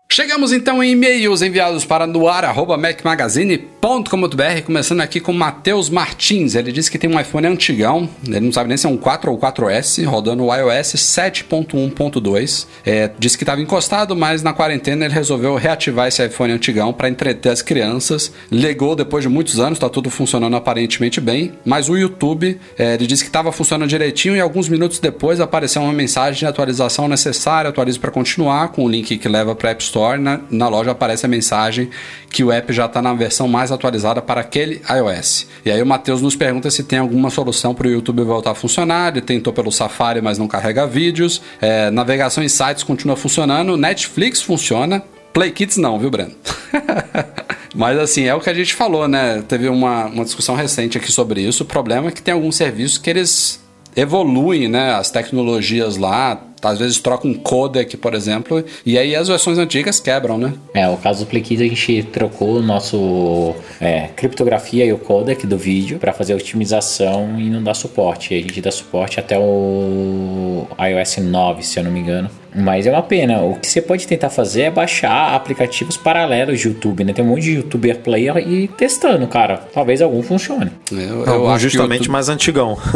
[0.07, 6.55] Chegamos então em e-mails enviados para noar.mecmagazine.com.br, começando aqui com Matheus Martins.
[6.55, 9.29] Ele disse que tem um iPhone antigão, ele não sabe nem se é um 4
[9.29, 12.65] ou 4S, rodando o iOS 7.1.2.
[12.85, 17.09] É, disse que estava encostado, mas na quarentena ele resolveu reativar esse iPhone antigão para
[17.09, 18.31] entreter as crianças.
[18.49, 23.05] Ligou depois de muitos anos, está tudo funcionando aparentemente bem, mas o YouTube, é, ele
[23.05, 27.69] disse que estava funcionando direitinho e alguns minutos depois apareceu uma mensagem de atualização necessária,
[27.69, 29.94] atualize para continuar, com o link que leva para App Store.
[30.19, 31.89] Na, na loja aparece a mensagem
[32.29, 35.47] que o app já está na versão mais atualizada para aquele iOS.
[35.65, 38.55] E aí o Matheus nos pergunta se tem alguma solução para o YouTube voltar a
[38.55, 39.13] funcionar.
[39.13, 41.41] Ele tentou pelo Safari, mas não carrega vídeos.
[41.61, 43.77] É, navegação em sites continua funcionando.
[43.77, 45.03] Netflix funciona.
[45.33, 46.31] Play Kids não, viu, Breno?
[47.75, 49.43] Mas assim, é o que a gente falou, né?
[49.45, 51.63] Teve uma, uma discussão recente aqui sobre isso.
[51.63, 53.59] O problema é que tem alguns serviços que eles
[53.95, 54.93] evoluem, né?
[54.93, 59.99] As tecnologias lá, às vezes troca um codec, por exemplo, e aí as versões antigas
[59.99, 60.53] quebram, né?
[60.73, 65.45] É, o caso do PlayKids a gente trocou o nosso é, criptografia e o codec
[65.45, 68.33] do vídeo para fazer a otimização e não dar suporte.
[68.33, 72.29] A gente dá suporte até o iOS 9, se eu não me engano.
[72.57, 73.41] Mas é uma pena.
[73.41, 77.11] O que você pode tentar fazer é baixar aplicativos paralelos de YouTube, né?
[77.11, 79.57] Tem um monte de YouTuber player e testando, cara.
[79.73, 80.71] Talvez algum funcione.
[80.91, 82.77] Eu, Eu, acho que o justamente YouTube- mais antigão.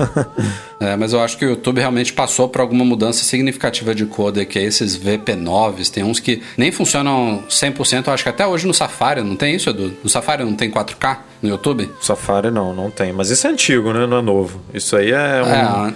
[0.81, 4.57] É, mas eu acho que o YouTube realmente passou por alguma mudança significativa de codec.
[4.57, 8.07] aí Esses VP9s, tem uns que nem funcionam 100%.
[8.07, 9.93] Eu acho que até hoje no Safari, não tem isso, Edu?
[10.01, 11.89] No Safari não tem 4K no YouTube?
[11.99, 13.11] Safari não, não tem.
[13.11, 14.07] Mas isso é antigo, né?
[14.07, 14.61] Não é novo.
[14.73, 15.47] Isso aí é um.
[15.49, 15.93] É, an-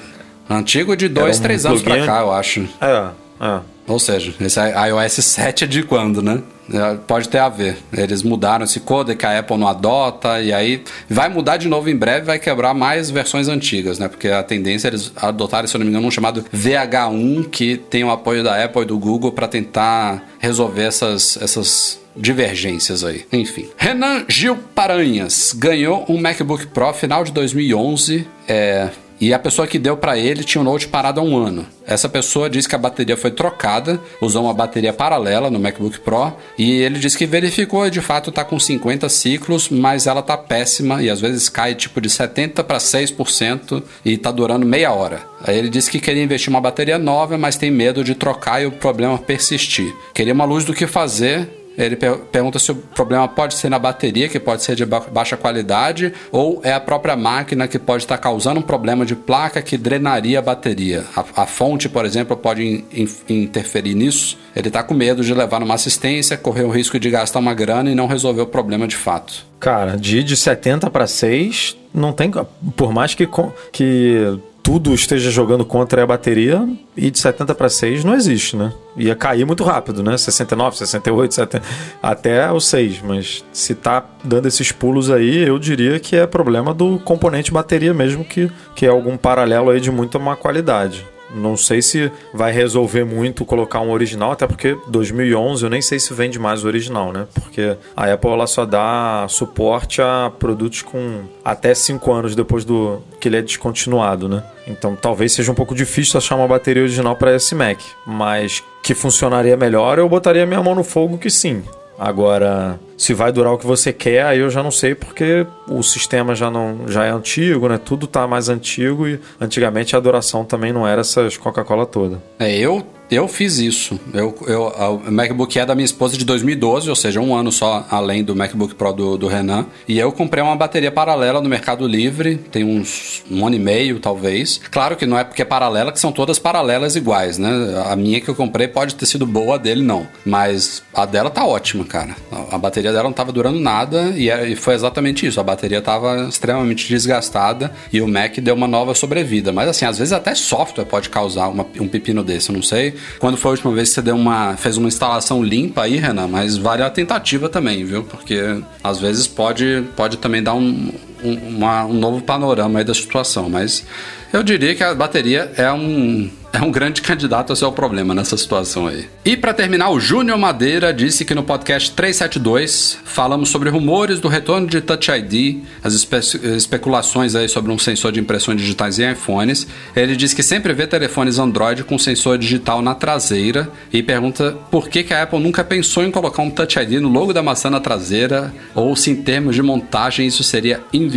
[0.49, 2.67] antigo de 2, um 3 anos pra cá, eu acho.
[2.81, 3.05] É,
[3.39, 3.59] é.
[3.87, 6.41] Ou seja, esse iOS 7 é de quando, né?
[6.73, 7.77] É, Pode ter a ver.
[7.91, 11.95] Eles mudaram esse codec, a Apple não adota, e aí vai mudar de novo em
[11.95, 14.07] breve, vai quebrar mais versões antigas, né?
[14.07, 17.75] Porque a tendência é eles adotarem, se eu não me engano, um chamado VH1, que
[17.75, 23.25] tem o apoio da Apple e do Google para tentar resolver essas, essas divergências aí.
[23.31, 23.67] Enfim.
[23.77, 28.27] Renan Gil Paranhas ganhou um MacBook Pro final de 2011.
[28.47, 28.89] É,
[29.23, 31.65] e a pessoa que deu para ele tinha o Note parado há um ano.
[31.87, 36.33] Essa pessoa disse que a bateria foi trocada, usou uma bateria paralela no MacBook Pro
[36.57, 40.35] e ele disse que verificou e de fato está com 50 ciclos, mas ela tá
[40.35, 45.21] péssima e às vezes cai tipo de 70 para 6% e tá durando meia hora.
[45.41, 48.65] Aí ele disse que queria investir uma bateria nova, mas tem medo de trocar e
[48.65, 49.95] o problema persistir.
[50.13, 53.79] Queria uma luz do que fazer ele per- pergunta se o problema pode ser na
[53.79, 58.03] bateria, que pode ser de ba- baixa qualidade, ou é a própria máquina que pode
[58.03, 61.03] estar causando um problema de placa que drenaria a bateria.
[61.15, 62.85] A, a fonte, por exemplo, pode in-
[63.29, 64.37] in- interferir nisso.
[64.55, 67.89] Ele está com medo de levar numa assistência, correr o risco de gastar uma grana
[67.89, 69.45] e não resolver o problema de fato.
[69.59, 72.31] Cara, de, de 70 para 6, não tem.
[72.75, 73.27] Por mais que,
[73.71, 78.71] que tudo esteja jogando contra a bateria, e de 70 para 6 não existe, né?
[78.95, 80.17] Ia cair muito rápido, né?
[80.17, 81.65] 69, 68, 70,
[82.01, 83.01] até o 6.
[83.01, 87.93] Mas se tá dando esses pulos aí, eu diria que é problema do componente bateria
[87.93, 91.05] mesmo, que, que é algum paralelo aí de muita má qualidade.
[91.33, 95.99] Não sei se vai resolver muito colocar um original, até porque 2011 eu nem sei
[95.99, 97.27] se vende mais o original, né?
[97.33, 103.01] Porque a Apple ela só dá suporte a produtos com até 5 anos depois do
[103.19, 104.43] que ele é descontinuado, né?
[104.67, 108.93] Então talvez seja um pouco difícil achar uma bateria original para esse Mac, mas que
[108.93, 111.63] funcionaria melhor, eu botaria minha mão no fogo que sim.
[112.03, 115.81] Agora, se vai durar o que você quer, aí eu já não sei porque o
[115.81, 117.77] sistema já não já é antigo, né?
[117.77, 122.21] Tudo tá mais antigo e antigamente a duração também não era essas Coca-Cola toda.
[122.37, 122.85] É, eu,
[123.15, 123.99] eu fiz isso.
[124.13, 124.63] Eu, eu,
[125.07, 128.35] o MacBook é da minha esposa de 2012, ou seja, um ano só além do
[128.35, 129.65] MacBook Pro do, do Renan.
[129.87, 133.99] E eu comprei uma bateria paralela no Mercado Livre, tem uns um ano e meio,
[133.99, 134.59] talvez.
[134.71, 137.49] Claro que não é porque é paralela, que são todas paralelas iguais, né?
[137.87, 140.07] A minha que eu comprei pode ter sido boa, a dele não.
[140.25, 142.15] Mas a dela tá ótima, cara.
[142.51, 145.39] A, bateria dela não tava durando nada e, é- foi exatamente isso.
[145.39, 149.51] A bateria tava extremamente desgastada e o Mac deu uma nova sobrevida.
[149.51, 152.93] Mas assim, às vezes até software pode causar uma- um pepino desse, eu não sei.
[153.19, 156.27] Quando foi a última vez que você deu uma, fez uma instalação limpa aí, Renan?
[156.27, 158.03] Mas vale a tentativa também, viu?
[158.03, 160.91] Porque às vezes pode, pode também dar um,
[161.23, 163.49] um, uma- um novo panorama aí da situação.
[163.49, 163.85] Mas
[164.31, 168.13] eu diria que a bateria é um, é um grande candidato a ser o problema
[168.15, 169.05] nessa situação aí.
[169.25, 174.27] E para terminar, o Júnior Madeira disse que no podcast 372 falamos sobre rumores do
[174.27, 176.17] retorno de Touch ID, as espe-
[176.57, 179.67] especulações aí sobre um sensor de impressões digitais em iPhones.
[179.95, 184.89] Ele diz que sempre vê telefones Android com sensor digital na traseira e pergunta por
[184.89, 187.69] que, que a Apple nunca pensou em colocar um Touch ID no logo da maçã
[187.69, 191.12] na traseira ou se em termos de montagem isso seria inviável.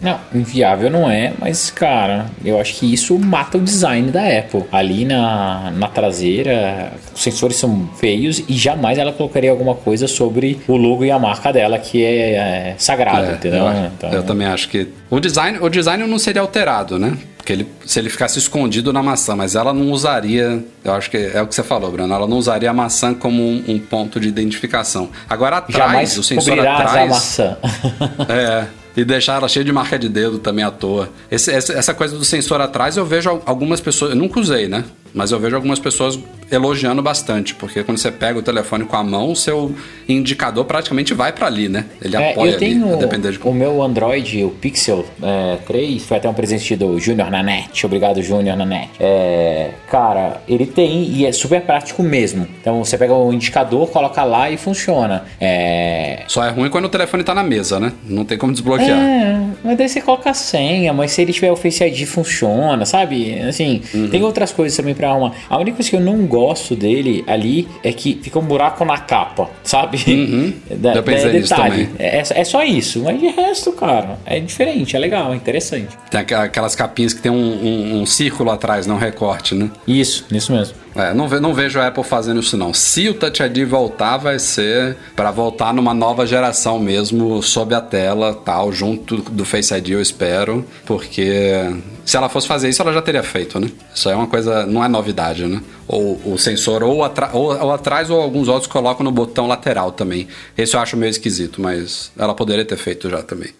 [0.00, 4.64] Não, inviável não é, mas cara, eu acho que isso mata o design da Apple.
[4.70, 10.60] Ali na, na traseira, os sensores são feios e jamais ela colocaria alguma coisa sobre
[10.68, 13.66] o logo e a marca dela, que é, é sagrado, É, entendeu?
[13.66, 17.16] Eu, Então, eu também acho que o design, o design não seria alterado, né?
[17.36, 20.62] Porque ele, se ele ficasse escondido na maçã, mas ela não usaria.
[20.84, 22.14] Eu acho que é o que você falou, Bruno.
[22.14, 25.10] Ela não usaria a maçã como um, um ponto de identificação.
[25.28, 27.10] Agora atrás, jamais o sensor cobrirás a atrás.
[27.10, 27.56] maçã.
[28.28, 28.81] É.
[28.96, 31.08] E deixar ela cheia de marca de dedo também à toa.
[31.30, 34.10] Esse- essa, essa coisa do sensor atrás, eu vejo al- algumas pessoas.
[34.12, 34.84] Eu nunca usei, né?
[35.14, 36.18] Mas eu vejo algumas pessoas
[36.50, 39.74] elogiando bastante, porque quando você pega o telefone com a mão, o seu
[40.08, 41.86] indicador praticamente vai para ali, né?
[42.00, 45.56] Ele É, apoia eu tenho ali, a depender de o meu Android, o Pixel é,
[45.66, 47.84] 3, foi até um presente do Júnior na net.
[47.86, 48.90] Obrigado, Júnior na net.
[49.00, 52.46] É, cara, ele tem e é super prático mesmo.
[52.60, 55.24] Então você pega o indicador, coloca lá e funciona.
[55.40, 57.92] É, Só é ruim quando o telefone tá na mesa, né?
[58.06, 58.98] Não tem como desbloquear.
[58.98, 62.84] É, mas daí você coloca a senha, mas se ele tiver o Face ID funciona,
[62.84, 63.38] sabe?
[63.40, 64.08] Assim, Uhum.
[64.08, 68.18] tem outras coisas também A única coisa que eu não gosto dele ali é que
[68.22, 69.98] fica um buraco na capa, sabe?
[70.70, 71.86] Da, Eu pensei da- nisso detalhe.
[71.86, 71.96] também.
[71.98, 75.96] É, é só isso, mas de resto, cara, é diferente, é legal, é interessante.
[76.10, 79.70] Tem aquelas capinhas que tem um, um- um círculo atrás, não recorte, né?
[79.86, 80.74] Isso, isso mesmo.
[80.94, 82.74] É, não, ve- não vejo a Apple fazendo isso não.
[82.74, 87.80] Se o Touch ID voltar, vai ser para voltar numa nova geração mesmo, sob a
[87.80, 91.64] tela, tal, junto do Face ID, eu espero, porque
[92.04, 93.70] se ela fosse fazer isso, ela já teria feito, né?
[93.94, 95.62] Isso é uma coisa, não é novidade, né?
[95.88, 100.28] Ou o sensor ou, ou- ou atrás ou alguns outros colocam no botão lateral também.
[100.58, 103.50] Esse eu acho meio esquisito, mas ela poderia ter feito já também.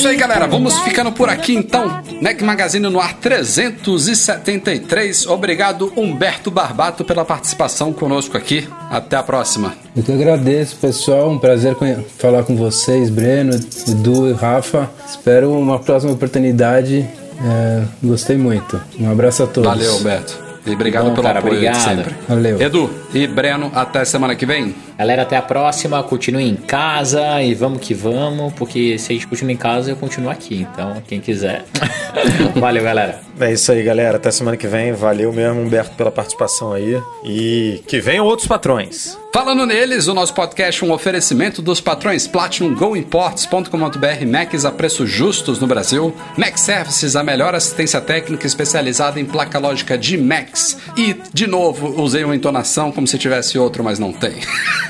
[0.00, 0.46] Isso aí, galera.
[0.46, 2.00] Vamos ficando por aqui então.
[2.22, 5.26] NEC Magazine no ar 373.
[5.26, 8.66] Obrigado, Humberto Barbato, pela participação conosco aqui.
[8.90, 9.74] Até a próxima.
[9.94, 11.30] Eu que agradeço, pessoal.
[11.30, 11.76] Um prazer
[12.16, 13.52] falar com vocês, Breno,
[13.86, 14.90] Edu e Rafa.
[15.06, 17.06] Espero uma próxima oportunidade.
[17.44, 18.80] É, gostei muito.
[18.98, 19.68] Um abraço a todos.
[19.68, 20.38] Valeu, Humberto.
[20.64, 21.76] E obrigado Bom, pelo cara, apoio obrigado.
[21.76, 22.14] de sempre.
[22.26, 22.60] Valeu.
[22.60, 24.74] Edu e Breno, até semana que vem.
[25.00, 26.02] Galera, até a próxima.
[26.02, 29.96] Continue em casa e vamos que vamos, porque se a gente continua em casa, eu
[29.96, 30.66] continuo aqui.
[30.70, 31.64] Então, quem quiser.
[32.60, 33.18] Valeu, galera.
[33.40, 34.18] É isso aí, galera.
[34.18, 34.92] Até semana que vem.
[34.92, 37.00] Valeu mesmo, Humberto, pela participação aí.
[37.24, 39.16] E que venham outros patrões.
[39.32, 45.08] Falando neles, o nosso podcast é um oferecimento dos patrões Platinum GoImports.com.br Macs a preços
[45.08, 50.76] justos no Brasil, Mac Services, a melhor assistência técnica especializada em placa lógica de Macs.
[50.94, 54.34] E, de novo, usei uma entonação como se tivesse outro, mas não tem.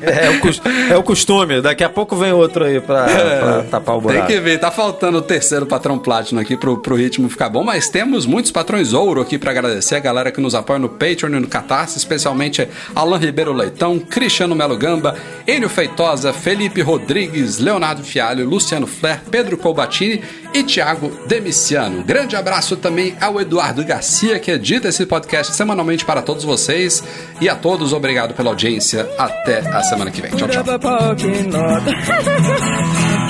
[0.00, 1.60] É o, cus- é o costume.
[1.60, 4.26] Daqui a pouco vem outro aí pra, pra tapar o Tem buraco.
[4.28, 7.88] que ver, tá faltando o terceiro patrão Platinum aqui pro, pro ritmo ficar bom, mas
[7.88, 11.40] temos muitos patrões ouro aqui pra agradecer a galera que nos apoia no Patreon e
[11.40, 18.48] no Catarse, especialmente Alan Ribeiro Leitão, Cristiano Melo Gamba, Enio Feitosa, Felipe Rodrigues, Leonardo Fialho,
[18.48, 20.22] Luciano Flair, Pedro Colbatini
[20.54, 22.02] e Thiago Demiciano.
[22.04, 27.02] Grande abraço também ao Eduardo Garcia, que edita esse podcast semanalmente para todos vocês.
[27.40, 29.08] E a todos, obrigado pela audiência.
[29.18, 30.30] Até a semana que vem.
[30.30, 30.64] Tchau, tchau.
[30.64, 33.27] Never parking lot.